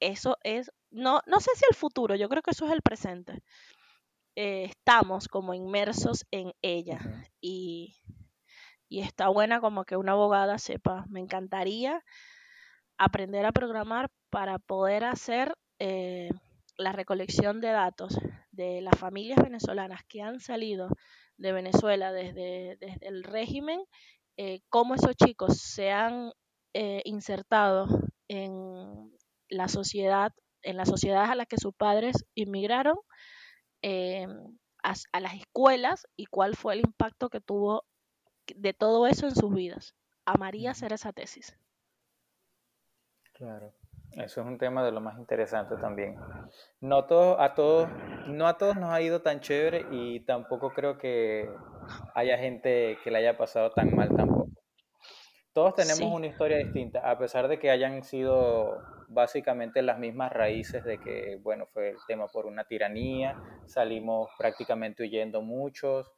[0.00, 3.42] eso es, no, no sé si el futuro, yo creo que eso es el presente.
[4.36, 7.00] Eh, estamos como inmersos en ella
[7.40, 7.96] y,
[8.88, 11.04] y está buena como que una abogada sepa.
[11.08, 12.04] Me encantaría
[12.98, 16.30] aprender a programar para poder hacer eh,
[16.76, 18.18] la recolección de datos
[18.52, 20.88] de las familias venezolanas que han salido
[21.36, 23.80] de Venezuela desde, desde el régimen,
[24.36, 26.32] eh, cómo esos chicos se han
[26.74, 27.88] eh, insertado
[28.28, 29.12] en
[29.48, 32.96] la sociedad, en las sociedades a las que sus padres inmigraron,
[33.82, 34.26] eh,
[34.82, 37.84] a, a las escuelas y cuál fue el impacto que tuvo
[38.54, 39.94] de todo eso en sus vidas.
[40.24, 41.56] Amaría hacer esa tesis.
[43.32, 43.72] Claro.
[44.12, 46.18] Eso es un tema de lo más interesante también.
[46.80, 47.90] No todo- a todos,
[48.26, 51.48] no a todos nos ha ido tan chévere y tampoco creo que
[52.14, 54.62] haya gente que le haya pasado tan mal tampoco.
[55.52, 60.32] Todos tenemos Sí, una historia distinta, a pesar de que hayan sido básicamente las mismas
[60.32, 66.12] raíces de que, bueno, fue el tema por una tiranía, salimos prácticamente huyendo muchos,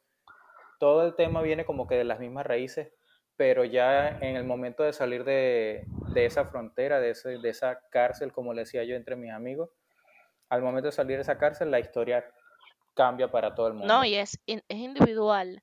[0.79, 2.93] todo el tema viene como que de las mismas raíces,
[3.41, 7.81] pero ya en el momento de salir de, de esa frontera, de, ese- de esa
[7.89, 9.71] cárcel, como le decía yo entre mis amigos,
[10.49, 12.25] al momento de salir de esa cárcel, la historia
[12.95, 14.05] cambia para todo el no, mundo.
[14.05, 15.61] y es, es individual.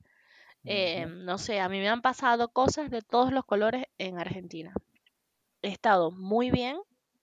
[0.67, 4.19] Eh, Ujú, no sé, a mí me han pasado cosas de todos los colores en
[4.19, 4.75] Argentina.
[5.62, 6.79] He estado muy bien,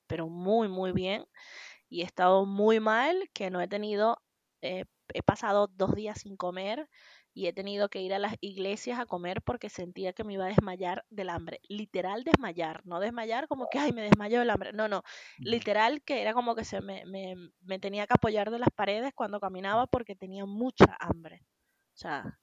[0.08, 1.26] pero muy, muy bien,
[1.90, 4.20] y he estado muy mal, que no he tenido,
[4.62, 6.90] eh, he pasado dos días sin comer
[7.36, 10.46] y he tenido que ir a las iglesias a comer porque sentía que me iba
[10.46, 11.60] a desmayar del hambre.
[11.70, 14.74] Literal desmayar, no desmayar como que, ay, me desmayo del hambre.
[14.74, 15.04] No, no,
[15.44, 19.14] literal que era como que se me, me, me tenía que apoyar de las paredes
[19.16, 21.42] cuando caminaba porque tenía mucha hambre.
[21.96, 22.40] O sea,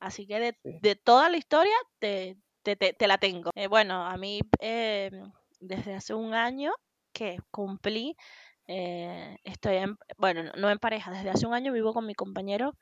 [0.00, 3.50] así que de, de toda la historia te, te, te, te la tengo.
[3.54, 5.10] Eh, bueno, a mí eh,
[5.60, 6.72] desde hace un año
[7.12, 8.16] que cumplí,
[8.66, 12.14] eh, estoy en, bueno, no- no en pareja, desde hace un año vivo con mi
[12.14, 12.74] compañero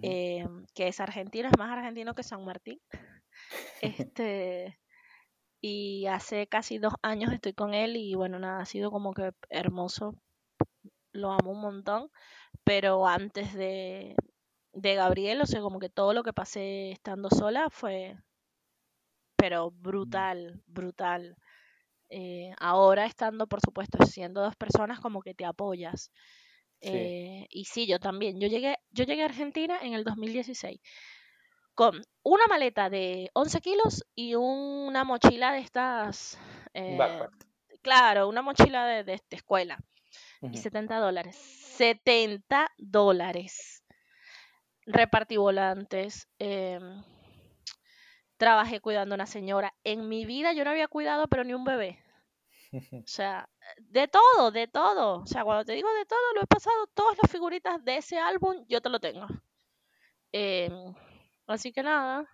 [0.00, 2.80] Eh, que es argentino, es más argentino que San Martín.
[3.82, 4.78] Este,
[5.60, 9.32] y hace casi dos años estoy con él y bueno, nada, ha sido como que
[9.50, 10.16] hermoso,
[11.12, 12.10] lo amo un montón,
[12.64, 14.16] pero antes de,
[14.74, 18.16] de Gabriel, o sea, como que todo lo que pasé estando sola fue,
[19.36, 21.36] pero Mm, brutal, brutal.
[22.10, 26.12] Eh, ahora estando, por supuesto, siendo dos personas, como que te apoyas.
[26.82, 28.40] Eh, y sí, yo también.
[28.40, 30.80] Yo llegué, yo llegué a Argentina en el 2016
[31.74, 36.38] con una maleta de 11 kilos y una mochila de estas,
[36.74, 37.26] eh,
[37.82, 39.78] claro, una mochila de, de, de escuela
[40.50, 40.58] y Ujú.
[40.58, 41.36] 70 dólares.
[41.36, 43.82] 70 dólares.
[44.86, 46.28] Repartí volantes.
[46.38, 46.78] eh,
[48.36, 49.74] trabajé cuidando a una señora.
[49.84, 52.01] En mi vida yo no había cuidado, pero ni un bebé.
[53.04, 55.20] O sea, de todo, de todo.
[55.22, 58.18] O sea, cuando te digo de todo, lo he pasado, todas las figuritas de ese
[58.18, 59.26] álbum, yo te lo tengo.
[60.32, 60.70] Eh,
[61.46, 62.26] así que nada.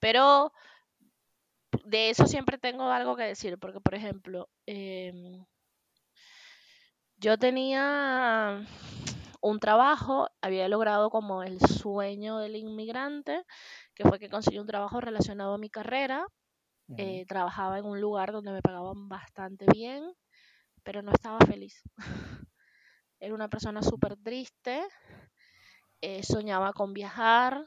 [0.00, 0.52] Pero
[1.84, 5.12] de eso siempre tengo algo que decir, porque por ejemplo, eh,
[7.16, 8.64] yo tenía
[9.40, 13.44] un trabajo, había logrado como el sueño del inmigrante,
[13.94, 16.26] que fue que conseguí un trabajo relacionado a mi carrera.
[16.96, 20.04] Eh, trabajaba en un lugar donde me pagaban bastante bien,
[20.84, 21.82] pero no estaba feliz.
[23.20, 24.82] Era una persona súper triste,
[26.00, 27.64] eh, soñaba con viajar,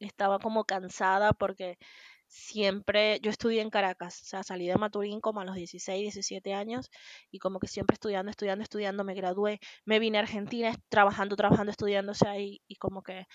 [0.00, 1.78] estaba como cansada porque
[2.26, 6.54] siempre, yo estudié en Caracas, o sea, salí de Maturín como a los 16, 17
[6.54, 6.90] años
[7.30, 11.70] y como que siempre estudiando, estudiando, estudiando, me gradué, me vine a Argentina trabajando, trabajando,
[11.70, 13.26] estudiando, o sea, y, y como que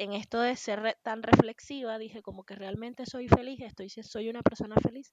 [0.00, 4.40] en esto de ser tan reflexiva, dije como que realmente soy feliz, estoy, soy una
[4.40, 5.12] persona feliz.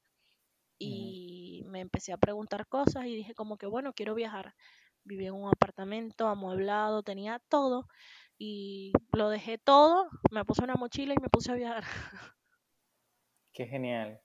[0.79, 4.55] Y me empecé a preguntar cosas y dije como que, bueno, quiero viajar.
[5.03, 7.89] Viví en un apartamento amueblado, tenía todo
[8.37, 11.83] y lo dejé todo, me puse una mochila y me puse a viajar.
[13.53, 14.21] Qué genial.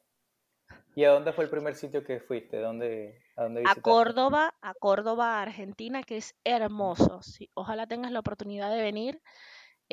[0.95, 2.61] ¿Y a dónde fue el primer sitio que fuiste?
[2.61, 7.19] ¿Dónde, a, a Córdoba, a Córdoba, Argentina, que es hermoso.
[7.55, 9.21] ojalá tengas la oportunidad de venir.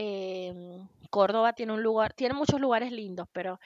[0.02, 3.60] Em, Córdoba tiene un lugar, tiene muchos lugares lindos, pero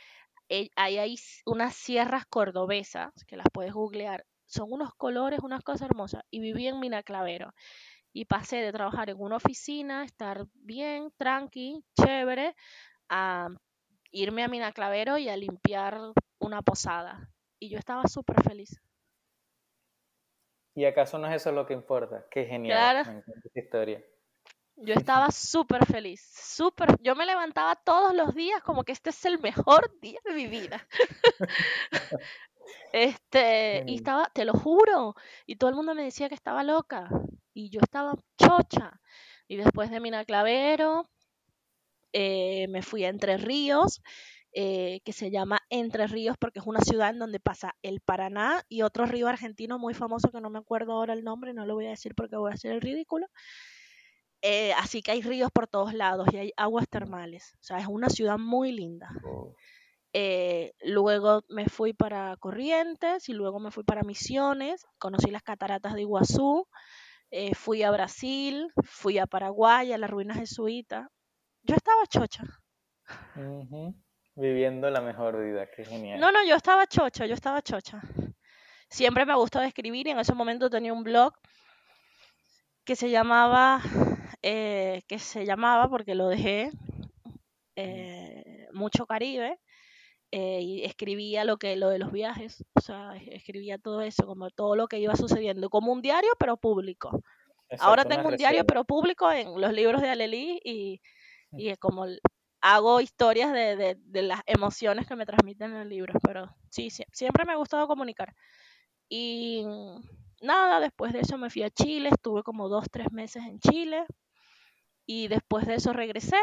[0.75, 1.15] ahí hay
[1.45, 4.25] unas sierras cordobesas que las puedes googlear.
[4.47, 6.23] Son unos colores, unas cosas hermosas.
[6.31, 7.53] Y viví en Minaclavero.
[8.13, 12.55] Y pasé de trabajar en una oficina, estar bien, tranqui, chévere,
[13.09, 13.49] a
[14.09, 15.99] irme a Minaclavero y a limpiar
[16.39, 17.29] una posada.
[17.59, 18.81] Y yo estaba súper feliz.
[20.73, 22.25] ¿Y acaso no es eso lo que importa?
[22.31, 23.05] Qué genial.
[23.05, 24.03] Me encanta esta historia.
[24.75, 26.97] Yo estaba súper feliz, súper.
[27.01, 30.47] Yo me levantaba todos los días como que este es el mejor día de mi
[30.47, 30.87] vida.
[32.93, 37.07] este, y estaba, te lo juro, y todo el mundo me decía que estaba loca,
[37.53, 38.99] y yo estaba chocha.
[39.47, 41.09] Y después de Mina Clavero,
[42.13, 44.01] eh, me fui a Entre Ríos,
[44.53, 48.63] eh, que se llama Entre Ríos porque es una ciudad en donde pasa el Paraná
[48.69, 51.73] y otro río argentino muy famoso que no me acuerdo ahora el nombre, no lo
[51.73, 53.27] voy a decir porque voy a hacer el ridículo.
[54.45, 57.53] Eh, así que hay ríos por todos lados y hay aguas termales.
[57.61, 59.09] O sea, es una ciudad muy linda.
[59.25, 59.55] Oh.
[60.11, 64.85] Eh, luego me fui para Corrientes y luego me fui para Misiones.
[64.97, 66.67] Conocí las cataratas de Iguazú.
[67.31, 71.07] Eh, fui a Brasil, fui a Paraguay, a las ruinas jesuitas.
[71.61, 72.43] Yo estaba chocha.
[74.35, 76.19] Viviendo la mejor vida, qué genial.
[76.19, 78.01] No, no, yo estaba chocha, yo estaba chocha.
[78.89, 81.33] Siempre me gustó escribir y en ese momento tenía un blog
[82.83, 83.81] que se llamaba
[84.43, 86.69] eh, que se llamaba, porque lo dejé,
[87.77, 89.57] eh, Mucho Caribe,
[90.31, 94.49] eh, y escribía lo, que, lo de los viajes, o sea, escribía todo eso, como
[94.49, 97.23] todo lo que iba sucediendo, como un diario, pero público.
[97.79, 101.01] Ahora tengo un diario, pero público en los libros de Alelí y,
[101.51, 101.59] mm.
[101.59, 102.05] y como
[102.61, 106.89] hago historias de, de, de, las emociones que me transmiten en los libros, pero sí,
[106.89, 108.35] siempre me ha gustado comunicar.
[109.07, 109.65] Y
[110.41, 114.05] nada, después de eso me fui a Chile, estuve como dos, tres meses en Chile,
[115.05, 116.37] y después de eso regresé,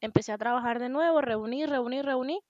[0.00, 2.40] empecé a trabajar de nuevo, reuní, reuní, reuní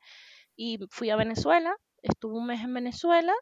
[0.57, 3.35] y fui a Venezuela, estuve un mes en Venezuela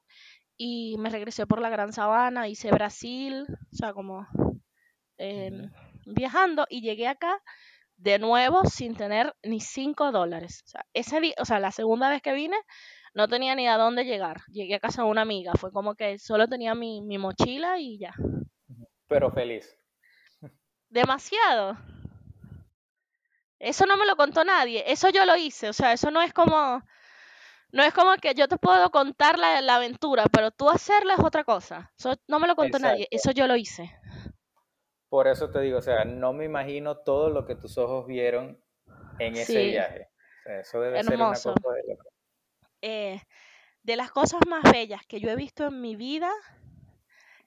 [0.57, 4.26] y me regresé por la Gran Sabana, hice Brasil, o sea, como
[5.18, 5.70] em,
[6.07, 7.42] viajando y llegué acá
[7.96, 10.62] de nuevo sin tener ni cinco dólares.
[10.66, 12.57] O sea, ese día, o sea, la segunda vez que vine
[13.14, 14.42] no tenía ni a dónde llegar.
[14.48, 17.98] Llegué a casa de una amiga, fue como que solo tenía mi, mi mochila y
[17.98, 18.14] ya.
[19.09, 19.79] Pero feliz
[20.90, 21.79] demasiado.
[23.59, 26.33] Eso no me lo contó nadie, eso yo lo hice, o sea, eso no es
[26.33, 26.83] como,
[27.72, 31.20] no es como que yo te puedo contar la, la aventura, pero tú hacerla es
[31.20, 31.92] otra cosa.
[31.98, 33.94] Eso no me lo contó nadie, eso yo lo hice.
[35.11, 38.62] Por eso te digo, o sea, no me imagino todo lo que tus ojos vieron
[39.18, 40.09] en ese viaje.
[40.46, 41.98] eso debe ser una cosa de
[42.83, 43.20] eh,
[43.83, 46.31] de las cosas más bellas que yo he visto en mi vida,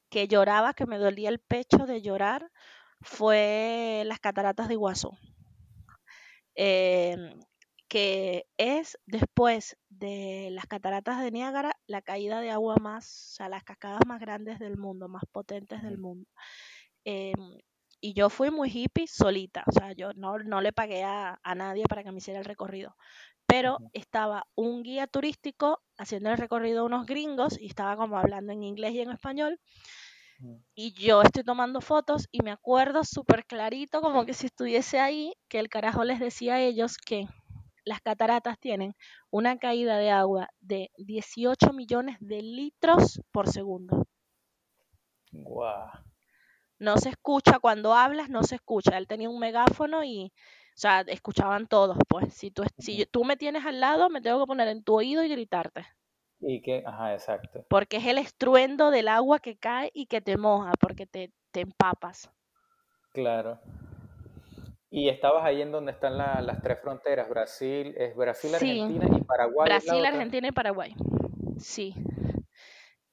[0.10, 2.52] que lloraba, que me dolía el pecho de llorar,
[3.04, 5.12] fue las cataratas de Iguazú,
[6.56, 7.40] em,
[7.88, 13.50] que es después de las cataratas de Niágara la caída de agua más, o sea,
[13.50, 16.28] las cascadas más grandes del mundo, más potentes del mundo.
[17.06, 17.60] Em,
[18.02, 21.56] y yo fui muy hippie solita, o sea, yo no, no le pagué a, a,
[21.56, 22.96] nadie para que me hiciera el recorrido,
[23.46, 28.54] pero estaba un guía turístico haciendo el recorrido a unos gringos y estaba como hablando
[28.54, 29.60] en inglés y en español
[30.76, 35.34] y yo estoy tomando fotos y me acuerdo súper clarito, como que si estuviese ahí,
[35.48, 37.28] que el carajo les decía a ellos que
[37.86, 38.96] las cataratas tienen
[39.30, 44.06] una caída de agua de 18 millones de litros por segundo.
[45.32, 45.90] Wow.
[46.80, 48.98] No se escucha cuando hablas, no se escucha.
[48.98, 51.98] Él tenía un megáfono y, o sea, escuchaban todos.
[52.08, 54.96] Pues si tú, si tú me tienes al lado, me tengo que poner en tu
[54.96, 55.86] oído y gritarte.
[56.46, 57.66] Y que, ajá, exacto.
[57.70, 61.62] Porque es el estruendo del agua que cae y que te moja, porque te, te
[61.62, 62.30] empapas.
[63.14, 63.60] Claro.
[64.90, 69.66] Y estabas ahí en donde están las tres fronteras, Brasil, es Brasil, Argentina y Paraguay.
[69.66, 70.96] Brasil, Argentina y Paraguay.
[71.58, 71.96] Sí.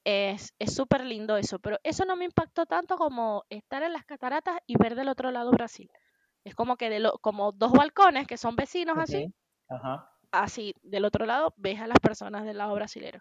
[0.05, 4.59] Es súper lindo eso, pero eso no me impactó tanto como estar en las cataratas
[4.67, 5.91] y ver del otro lado Brasil.
[6.43, 9.33] Es como que de lo, como dos balcones que son vecinos así.
[9.69, 13.21] Ajá así del otro lado ves a las personas del lado brasilero.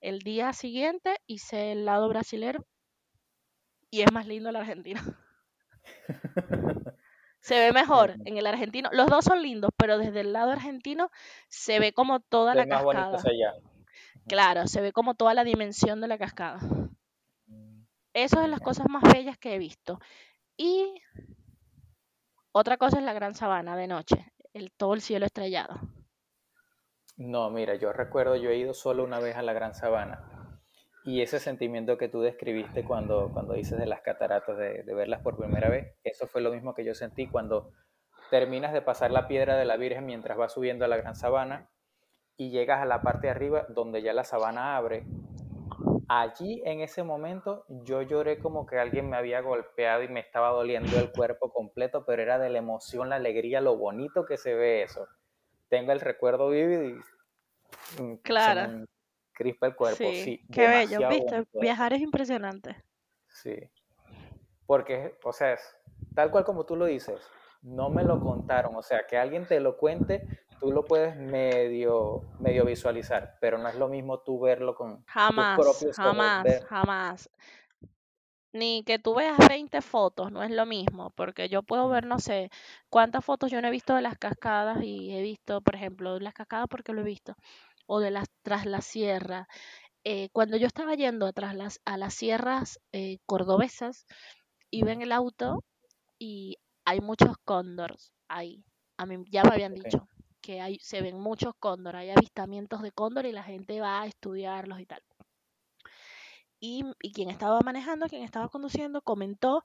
[0.00, 2.66] El día siguiente hice el lado brasilero
[3.90, 5.02] y es más lindo la Argentina.
[7.40, 8.88] Se ve mejor en el argentino.
[8.92, 11.10] Los dos son lindos, pero desde el lado argentino
[11.48, 13.30] se ve como toda la cascada.
[14.28, 16.60] Claro, se ve como toda la dimensión de la cascada.
[17.46, 17.82] Mm,
[18.14, 19.98] Eso es de las cosas más bellas que he visto.
[20.56, 20.94] Y
[22.52, 25.80] otra cosa es la gran sabana de noche, el, todo el cielo estrellado.
[27.16, 30.60] No, mira, yo recuerdo, yo he ido solo una vez a la gran sabana.
[31.04, 35.22] Y ese sentimiento que tú describiste cuando, cuando dices de las cataratas, de, de verlas
[35.22, 37.72] por primera vez, eso fue lo mismo que yo sentí cuando
[38.30, 41.70] terminas de pasar la piedra de la Virgen mientras vas subiendo a la gran sabana
[42.36, 45.04] y llegas a la parte de arriba donde ya la sabana abre
[46.08, 50.50] allí en ese momento yo lloré como que alguien me había golpeado y me estaba
[50.50, 54.54] doliendo el cuerpo completo, pero era de la emoción, la alegría, lo bonito que se
[54.54, 55.06] ve eso.
[55.68, 58.84] Tengo el recuerdo vívido y mm, claro.
[59.32, 59.96] crispa el cuerpo.
[59.96, 62.76] Sí, qué bello, viste, viajar es impresionante.
[63.28, 63.56] Sí,
[64.66, 65.58] porque, o sea,
[66.14, 67.20] tal cual como tú lo dices,
[67.62, 70.26] no me lo contaron, o sea, que alguien te lo cuente
[70.58, 75.56] tú lo puedes medio, medio visualizar, pero no es lo mismo tú verlo con jamás,
[75.56, 77.30] tus propios Jamás, jamás.
[78.56, 82.18] Ni que tú veas 20 fotos, no es lo mismo, porque yo puedo ver, no
[82.18, 82.50] sé,
[82.88, 86.20] cuántas fotos yo no he visto de las cascadas y he visto, por ejemplo, de
[86.20, 87.34] las cascadas porque lo he visto,
[87.86, 89.48] o de las tras la sierra.
[90.04, 94.06] Eh, cuando yo estaba yendo tras las, a las sierras eh, cordobesas,
[94.70, 95.64] iba en el auto
[96.18, 98.64] y hay muchos cóndores ahí.
[98.98, 100.08] A mí ya me habían dicho
[100.40, 104.06] que hay, se ven muchos cóndor, hay avistamientos de cóndor y la gente va a
[104.06, 105.02] estudiarlos y tal.
[106.58, 106.84] Y,
[107.14, 109.62] quien estaba manejando, quien estaba conduciendo, comentó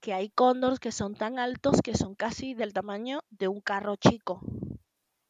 [0.00, 3.96] que hay cóndores que son tan altos que son casi del tamaño de un carro
[3.96, 4.40] chico.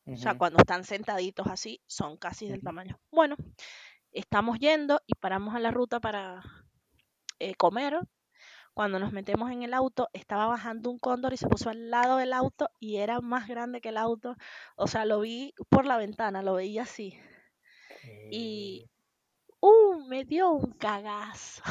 [0.06, 3.00] O sea, cuando están sentaditos así, son casi del tamaño.
[3.10, 3.36] Bueno,
[4.12, 6.42] estamos yendo y paramos a la ruta para
[7.40, 7.98] eh, comer
[8.76, 12.18] cuando nos metemos en el auto, estaba bajando un cóndor y se puso al lado
[12.18, 14.36] del auto y era más grande que el auto.
[14.76, 17.18] O sea, lo vi por la ventana, lo veía así.
[18.30, 18.90] Y
[19.60, 21.62] uh, me dio un cagazo,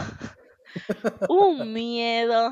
[1.29, 2.51] un miedo,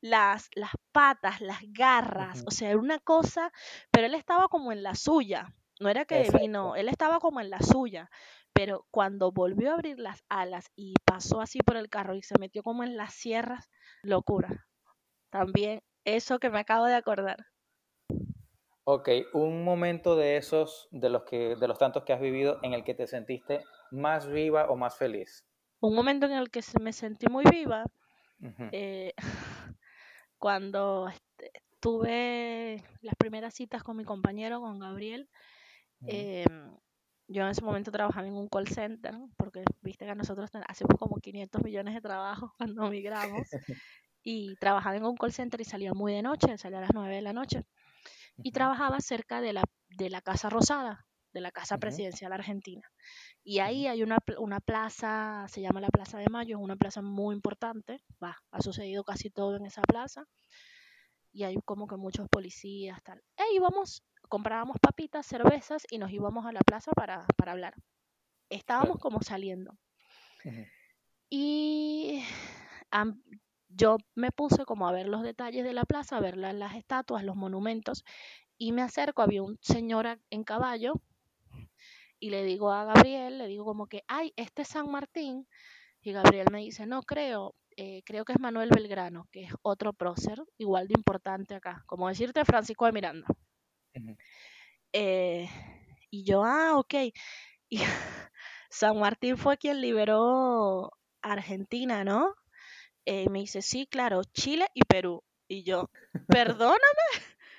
[0.00, 3.52] las, las patas, las garras, o sea, era una cosa,
[3.90, 5.54] pero él estaba como en la suya.
[5.80, 8.08] No era que vino, él estaba como en la suya
[8.54, 12.38] pero cuando volvió a abrir las alas y pasó así por el carro y se
[12.38, 13.68] metió como en las sierras,
[14.02, 14.64] locura.
[15.30, 17.44] También eso que me acabo de acordar.
[18.84, 22.74] Ok, un momento de esos, de los, que, de los tantos que has vivido, en
[22.74, 25.46] el que te sentiste más viva o más feliz.
[25.80, 27.84] Un momento en el que me sentí muy viva,
[28.72, 29.14] eh,
[30.38, 31.08] cuando
[31.80, 35.28] tuve las primeras citas con mi compañero, con Gabriel,
[37.28, 41.16] yo en ese momento trabajaba en un call center, porque viste que nosotros hacemos como
[41.16, 43.48] 500 millones de trabajos cuando migramos,
[44.22, 47.14] y trabajaba en un call center y salía muy de noche, salía a las 9
[47.14, 47.64] de la noche,
[48.42, 52.88] y trabajaba cerca de la, de la Casa Rosada, de la Casa Presidencial Argentina.
[53.42, 57.02] Y ahí hay una, una plaza, se llama la Plaza de Mayo, es una plaza
[57.02, 60.24] muy importante, va, ha sucedido casi todo en esa plaza,
[61.32, 63.20] y hay como que muchos policías, tal.
[63.36, 67.74] E íbamos comprábamos papitas, cervezas y nos íbamos a la plaza para, hablar.
[68.48, 69.76] Estábamos como saliendo.
[71.30, 72.22] Y
[73.76, 77.24] yo me puse como a ver los detalles de la plaza, a ver las estatuas,
[77.24, 78.04] los monumentos,
[78.58, 80.94] y me acerco, había un señor en caballo,
[82.18, 85.46] y le digo a Gabriel, le digo como que, ay, este es San Martín,
[86.00, 89.92] y Gabriel me dice, no creo, eh, creo que es Manuel Belgrano, que es otro
[89.92, 93.26] prócer, igual de importante acá, como decirte Francisco de Miranda.
[94.92, 95.48] Eh,
[96.10, 96.94] y yo, ah, ok.
[97.70, 97.78] Y
[98.70, 102.34] San Martín fue quien liberó Argentina, ¿no?
[103.06, 105.22] Eh, me dice, sí, claro, Chile y Perú.
[105.48, 105.90] Y yo,
[106.28, 106.78] perdóname.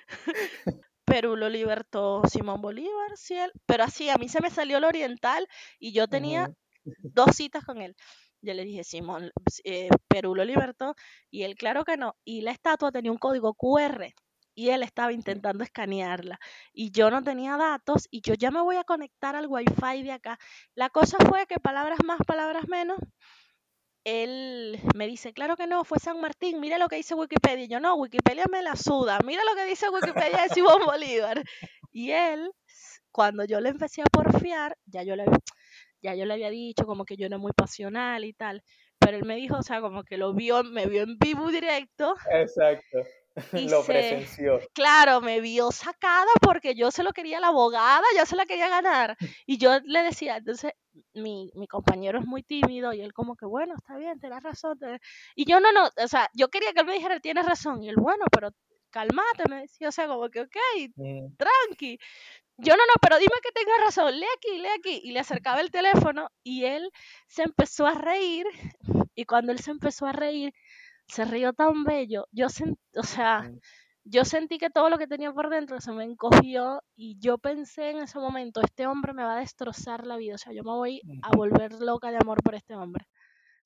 [1.04, 5.46] Perú lo libertó Simón Bolívar, sí, pero así, a mí se me salió el oriental
[5.78, 6.50] y yo tenía
[6.84, 7.96] dos citas con él.
[8.42, 9.30] Yo le dije, Simón,
[9.64, 10.94] eh, Perú lo libertó
[11.30, 12.16] y él, claro que no.
[12.24, 14.14] Y la estatua tenía un código QR
[14.54, 16.40] y él estaba intentando escanearla
[16.72, 20.12] y yo no tenía datos y yo ya me voy a conectar al wifi de
[20.12, 20.38] acá.
[20.74, 22.98] La cosa fue que palabras más, palabras menos,
[24.06, 27.64] él me dice, claro que no, fue San Martín, mira lo que dice Wikipedia.
[27.64, 31.42] Y yo, no, Wikipedia me la suda, mira lo que dice Wikipedia de Simón Bolívar.
[31.90, 32.52] Y él,
[33.10, 35.24] cuando yo le empecé a porfiar, ya yo le,
[36.02, 38.62] ya yo le había dicho como que yo era muy pasional y tal,
[39.00, 42.14] pero él me dijo, o sea, como que lo vio, me vio en vivo directo.
[42.30, 42.98] Exacto.
[43.70, 44.60] lo presenció.
[44.72, 48.68] Claro, me vio sacada porque yo se lo quería la abogada, yo se la quería
[48.68, 49.16] ganar.
[49.46, 50.72] Y yo le decía, entonces
[51.14, 54.78] mi, mi compañero es muy tímido y él como que, bueno, está bien, tienes razón.
[55.34, 57.82] Y yo no, no, o sea, yo quería que él me dijera, tienes razón.
[57.82, 58.50] Y él, bueno, pero
[58.90, 60.56] calmate, me decía, o sea, como que, ok,
[61.36, 61.98] tranqui.
[62.58, 65.00] Yo no, no, pero dime que tenga razón, lee aquí, lee aquí.
[65.04, 66.90] Y le acercaba el teléfono y él
[67.28, 68.46] se empezó a reír.
[69.14, 70.54] Y cuando él se empezó a reír,
[71.08, 72.26] se rió tan bello.
[72.32, 73.50] Yo sentí, o sea,
[74.04, 77.90] yo sentí que todo lo que tenía por dentro se me encogió y yo pensé
[77.90, 80.34] en ese momento, este hombre me va a destrozar la vida.
[80.36, 83.06] O sea, yo me voy a volver loca de amor por este hombre.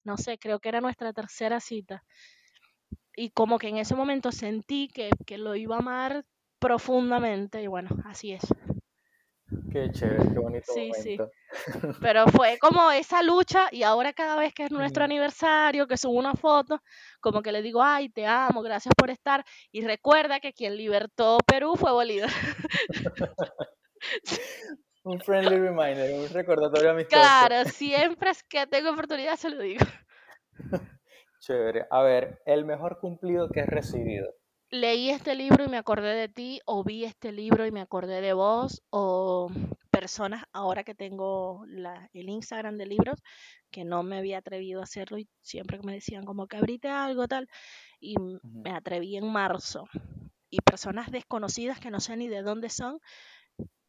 [0.05, 2.05] No sé, creo que era nuestra tercera cita.
[3.15, 6.25] Y como que en ese momento sentí que, que lo iba a amar
[6.59, 8.43] profundamente y bueno, así es.
[9.73, 11.17] Qué chévere, qué bonito Sí, sí.
[11.17, 11.33] momento.
[12.01, 16.19] Pero fue como esa lucha y ahora cada vez que es nuestro aniversario, que subo
[16.19, 16.81] una foto,
[17.21, 19.45] como que le digo, ay, te amo, gracias por estar.
[19.73, 22.31] Y recuerda que quien libertó Perú fue Bolívar.
[25.03, 27.21] Un friendly reminder, un recordatorio amistoso.
[27.23, 29.85] Claro, siempre es que tengo oportunidad se lo digo.
[31.41, 31.87] Chévere.
[31.91, 34.35] A ver, el mejor cumplido que has recibido.
[34.73, 38.21] Leí este libro y me acordé de ti, o vi este libro y me acordé
[38.21, 39.51] de vos, o
[39.91, 43.21] personas, ahora que tengo la, el Instagram de libros,
[43.73, 46.87] que no me había atrevido a hacerlo y siempre que me decían como que abrite
[46.87, 47.49] algo tal,
[47.99, 49.89] y me atreví en marzo.
[50.51, 53.01] Y personas desconocidas que no sé ni de dónde son,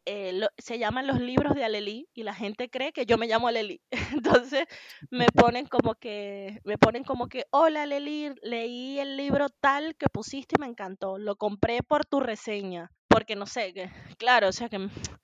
[0.05, 3.27] eh, lo- se llaman los libros de Alelí y la gente cree que yo me
[3.27, 3.81] llamo Alelí.
[4.23, 4.65] Entonces
[5.09, 10.07] me ponen como que, me ponen como que, hola Alelí, leí el libro tal que
[10.09, 11.17] pusiste y me encantó.
[11.17, 12.91] Lo compré por tu reseña.
[13.07, 14.77] Porque no sé, que, claro, o sea que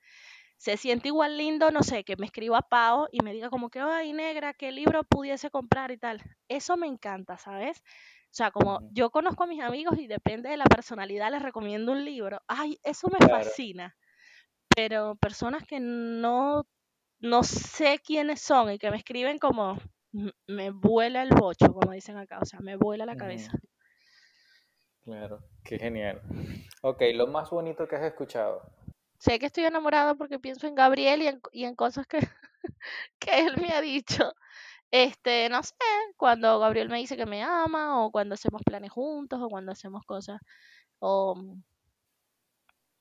[0.56, 3.80] se siente igual lindo, no sé, que me escriba Pau y me diga como que,
[3.80, 6.20] ay negra, ¿qué libro pudiese comprar y tal?
[6.48, 7.78] Eso me encanta, ¿sabes?
[7.80, 11.92] O sea, como yo conozco a mis amigos y depende de la personalidad les recomiendo
[11.92, 12.40] un libro.
[12.46, 13.44] Ay, eso me Claro.
[13.44, 13.96] fascina
[14.78, 16.64] pero personas que no,
[17.18, 19.76] no sé quiénes son y que me escriben como
[20.12, 23.50] "M- me vuela el bocho, como dicen acá, o sea, me vuela la cabeza.
[25.02, 26.22] Claro, qué genial.
[26.82, 28.62] Ok, lo más bonito que has escuchado.
[29.18, 32.18] Sé que estoy enamorada porque pienso en Gabriel y en, y en cosas que,
[33.18, 34.32] que él me ha dicho.
[34.90, 35.74] Este, no sé,
[36.16, 40.04] cuando Gabriel me dice que me ama, o cuando hacemos planes juntos, o cuando hacemos
[40.06, 40.40] cosas,
[41.00, 41.62] o mm,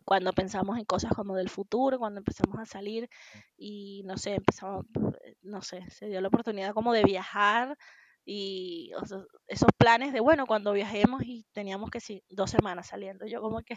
[0.07, 3.09] cuando pensamos en cosas como del futuro, cuando empezamos a salir
[3.57, 4.85] y no sé, empezamos,
[5.25, 7.77] eh, no sé, se dio la oportunidad como de viajar
[8.25, 12.87] y o sea, esos planes de, bueno, cuando viajemos y teníamos que sí, dos semanas
[12.87, 13.75] saliendo, yo como que,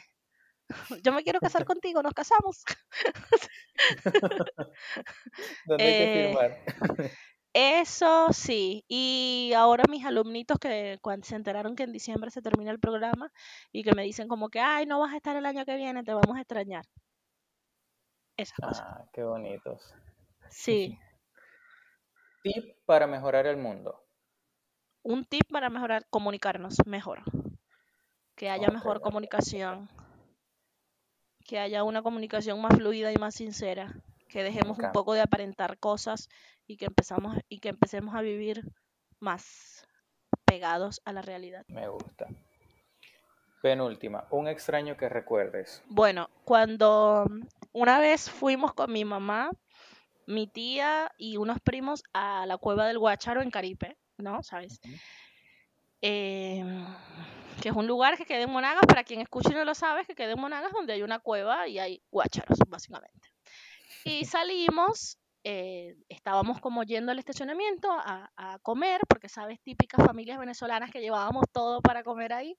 [1.05, 2.65] yo me quiero casar contigo, nos casamos.
[5.65, 6.65] ¿Dónde hay que Eh, firmar?
[7.53, 12.71] Eso sí, y ahora mis alumnitos que cuando se enteraron que en diciembre se termina
[12.71, 13.33] el programa
[13.73, 16.05] y que me dicen como que, ay, no vas a estar el año que viene,
[16.05, 16.85] te vamos a extrañar.
[18.37, 18.89] Esas cosas.
[18.89, 19.95] Ah, qué bonitos.
[20.49, 20.99] Sí,
[22.43, 24.05] Tip para mejorar el mundo.
[25.03, 27.23] un tip para mejorar, comunicarnos mejor,
[28.35, 29.89] que haya mejor comunicación,
[31.45, 33.95] que haya una comunicación más fluida y más sincera,
[34.31, 36.29] que dejemos un poco de aparentar cosas
[36.67, 38.63] y que empezamos y que empecemos a vivir
[39.19, 39.87] más
[40.45, 41.65] pegados a la realidad.
[41.69, 42.27] Me gusta.
[43.61, 45.83] Penúltima, un extraño que recuerdes.
[45.87, 47.27] Bueno, cuando
[47.73, 49.51] una vez fuimos con mi mamá,
[50.27, 54.43] mi tía y unos primos a la cueva del Guácharo en Caripe, ¿no?
[54.43, 54.81] ¿Sabes?
[56.01, 56.87] Em,
[57.61, 60.07] que es un lugar que queda en Monagas, para quien escuche y no lo sabe,
[60.07, 63.29] que queda en Monagas donde hay una cueva y hay guácharos, básicamente.
[64.05, 70.39] Y salimos, eh, estábamos como yendo al estacionamiento a, a comer, porque sabes, típicas familias
[70.39, 72.57] venezolanas que llevábamos todo para comer ahí.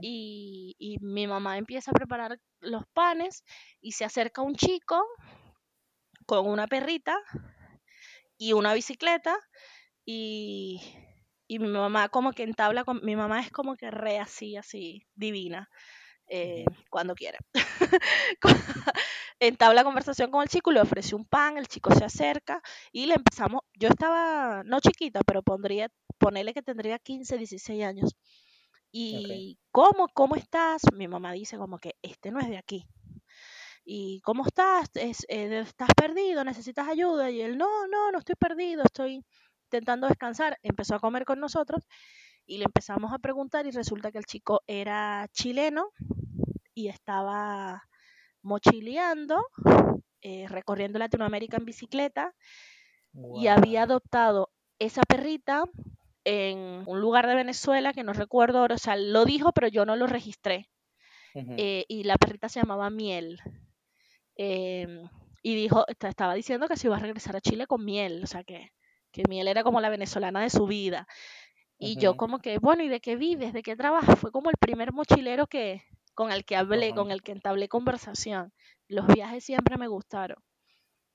[0.00, 3.44] Y, y mi mamá empieza a preparar los panes
[3.80, 5.00] y se acerca un chico
[6.26, 7.16] con una perrita
[8.36, 9.38] y una bicicleta
[10.04, 10.80] y,
[11.46, 15.06] y mi mamá como que entabla con, mi mamá es como que re así, así,
[15.14, 15.68] divina,
[16.28, 17.38] eh, cuando quiere.
[19.40, 22.60] entabla conversación con el chico, le ofrece un pan, el chico se acerca
[22.92, 28.16] y le empezamos, yo estaba, no chiquita, pero pondría, ponerle que tendría 15, 16 años.
[28.90, 30.08] Y ¿cómo?
[30.14, 30.82] ¿Cómo estás?
[30.94, 32.86] Mi mamá dice como que este no es de aquí.
[33.84, 34.88] ¿Y cómo estás?
[34.94, 36.44] Es, eh, ¿Estás perdido?
[36.44, 37.30] ¿Necesitas ayuda?
[37.30, 39.24] Y él, no, no, no estoy perdido, estoy
[39.64, 40.58] intentando descansar.
[40.62, 41.86] Empezó a comer con nosotros
[42.48, 45.90] y le empezamos a preguntar y resulta que el chico era chileno
[46.74, 47.84] y estaba
[48.42, 49.36] mochileando,
[50.22, 52.34] eh, recorriendo Latinoamérica en bicicleta
[53.40, 55.64] y había adoptado esa perrita
[56.24, 59.84] en un lugar de Venezuela que no recuerdo ahora, o sea, lo dijo, pero yo
[59.86, 60.68] no lo registré.
[61.58, 63.40] Eh, y la perrita se llamaba Miel.
[64.36, 65.08] Em,
[65.42, 68.26] y dijo, est- estaba diciendo que se iba a regresar a Chile con Miel, o
[68.26, 68.70] sea, que,
[69.12, 71.06] que Miel era como la venezolana de su vida.
[71.78, 73.52] Y yo como que, bueno, ¿y de qué vives?
[73.52, 74.18] ¿De qué trabajas?
[74.18, 75.82] Fue como el primer mochilero que
[76.14, 78.52] con el que hablé, con el que entablé conversación.
[78.88, 80.42] Los viajes siempre me gustaron.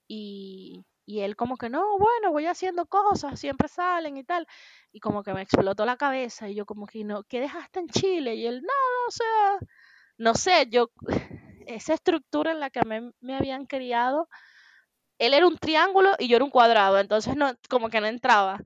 [0.07, 4.47] Y, y él como que, no, bueno, voy haciendo cosas, siempre salen y tal.
[4.91, 7.89] Y como que me explotó la cabeza y yo como que, no, ¿qué dejaste en
[7.89, 8.35] Chile?
[8.35, 9.67] Y él, nada, o sea,
[10.17, 10.91] no sé, yo,
[11.67, 14.29] esa estructura en la que me, me habían criado,
[15.19, 18.59] él era un triángulo y yo era un cuadrado, entonces no, como que no entraba.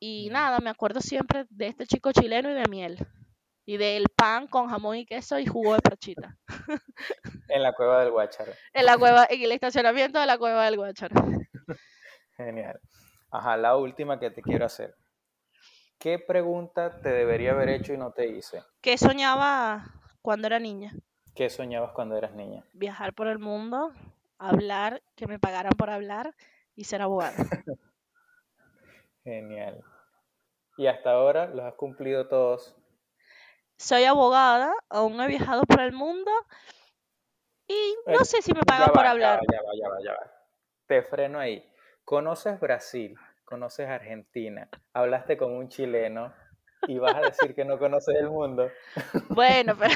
[0.00, 3.06] Y nada, me acuerdo siempre de este chico chileno y de miel.
[3.66, 6.36] Y del pan con jamón y queso y jugo de parchita.
[7.48, 8.52] en la cueva del Guácharo.
[8.72, 11.14] En la cueva, en el estacionamiento de la cueva del Guácharo.
[12.36, 12.80] Genial.
[13.30, 14.96] Ajá, la última que te quiero hacer.
[15.98, 18.62] ¿Qué pregunta te debería haber hecho y no te hice?
[18.80, 19.84] ¿Qué soñaba
[20.22, 20.94] cuando era niña?
[21.34, 22.64] ¿Qué soñabas cuando eras niña?
[22.72, 23.92] Viajar por el mundo,
[24.38, 26.34] hablar, que me pagaran por hablar
[26.74, 27.36] y ser abogada.
[29.24, 29.84] Genial.
[30.80, 32.74] ¿Y hasta ahora los has cumplido todos?
[33.76, 36.30] Soy abogada, aún he viajado por el mundo
[37.68, 39.40] y no sé si me pagan por hablar.
[39.52, 40.32] Ya va, ya va, ya va.
[40.86, 41.70] Te freno ahí.
[42.02, 43.14] ¿Conoces Brasil?
[43.44, 44.70] ¿Conoces Argentina?
[44.94, 46.32] Hablaste con un chileno
[46.88, 48.70] y vas a decir que no conoces el mundo.
[49.28, 49.94] Bueno, pero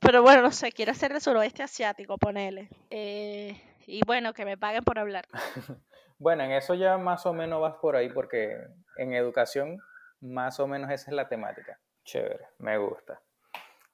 [0.00, 2.70] pero bueno, no sé, quiero ser del suroeste asiático, ponele.
[2.90, 5.28] Eh, y bueno, que me paguen por hablar.
[6.18, 8.56] bueno, en eso ya más o menos vas por ahí porque
[8.96, 9.78] en educación
[10.20, 11.78] más o menos esa es la temática.
[12.04, 13.20] Chévere, me gusta.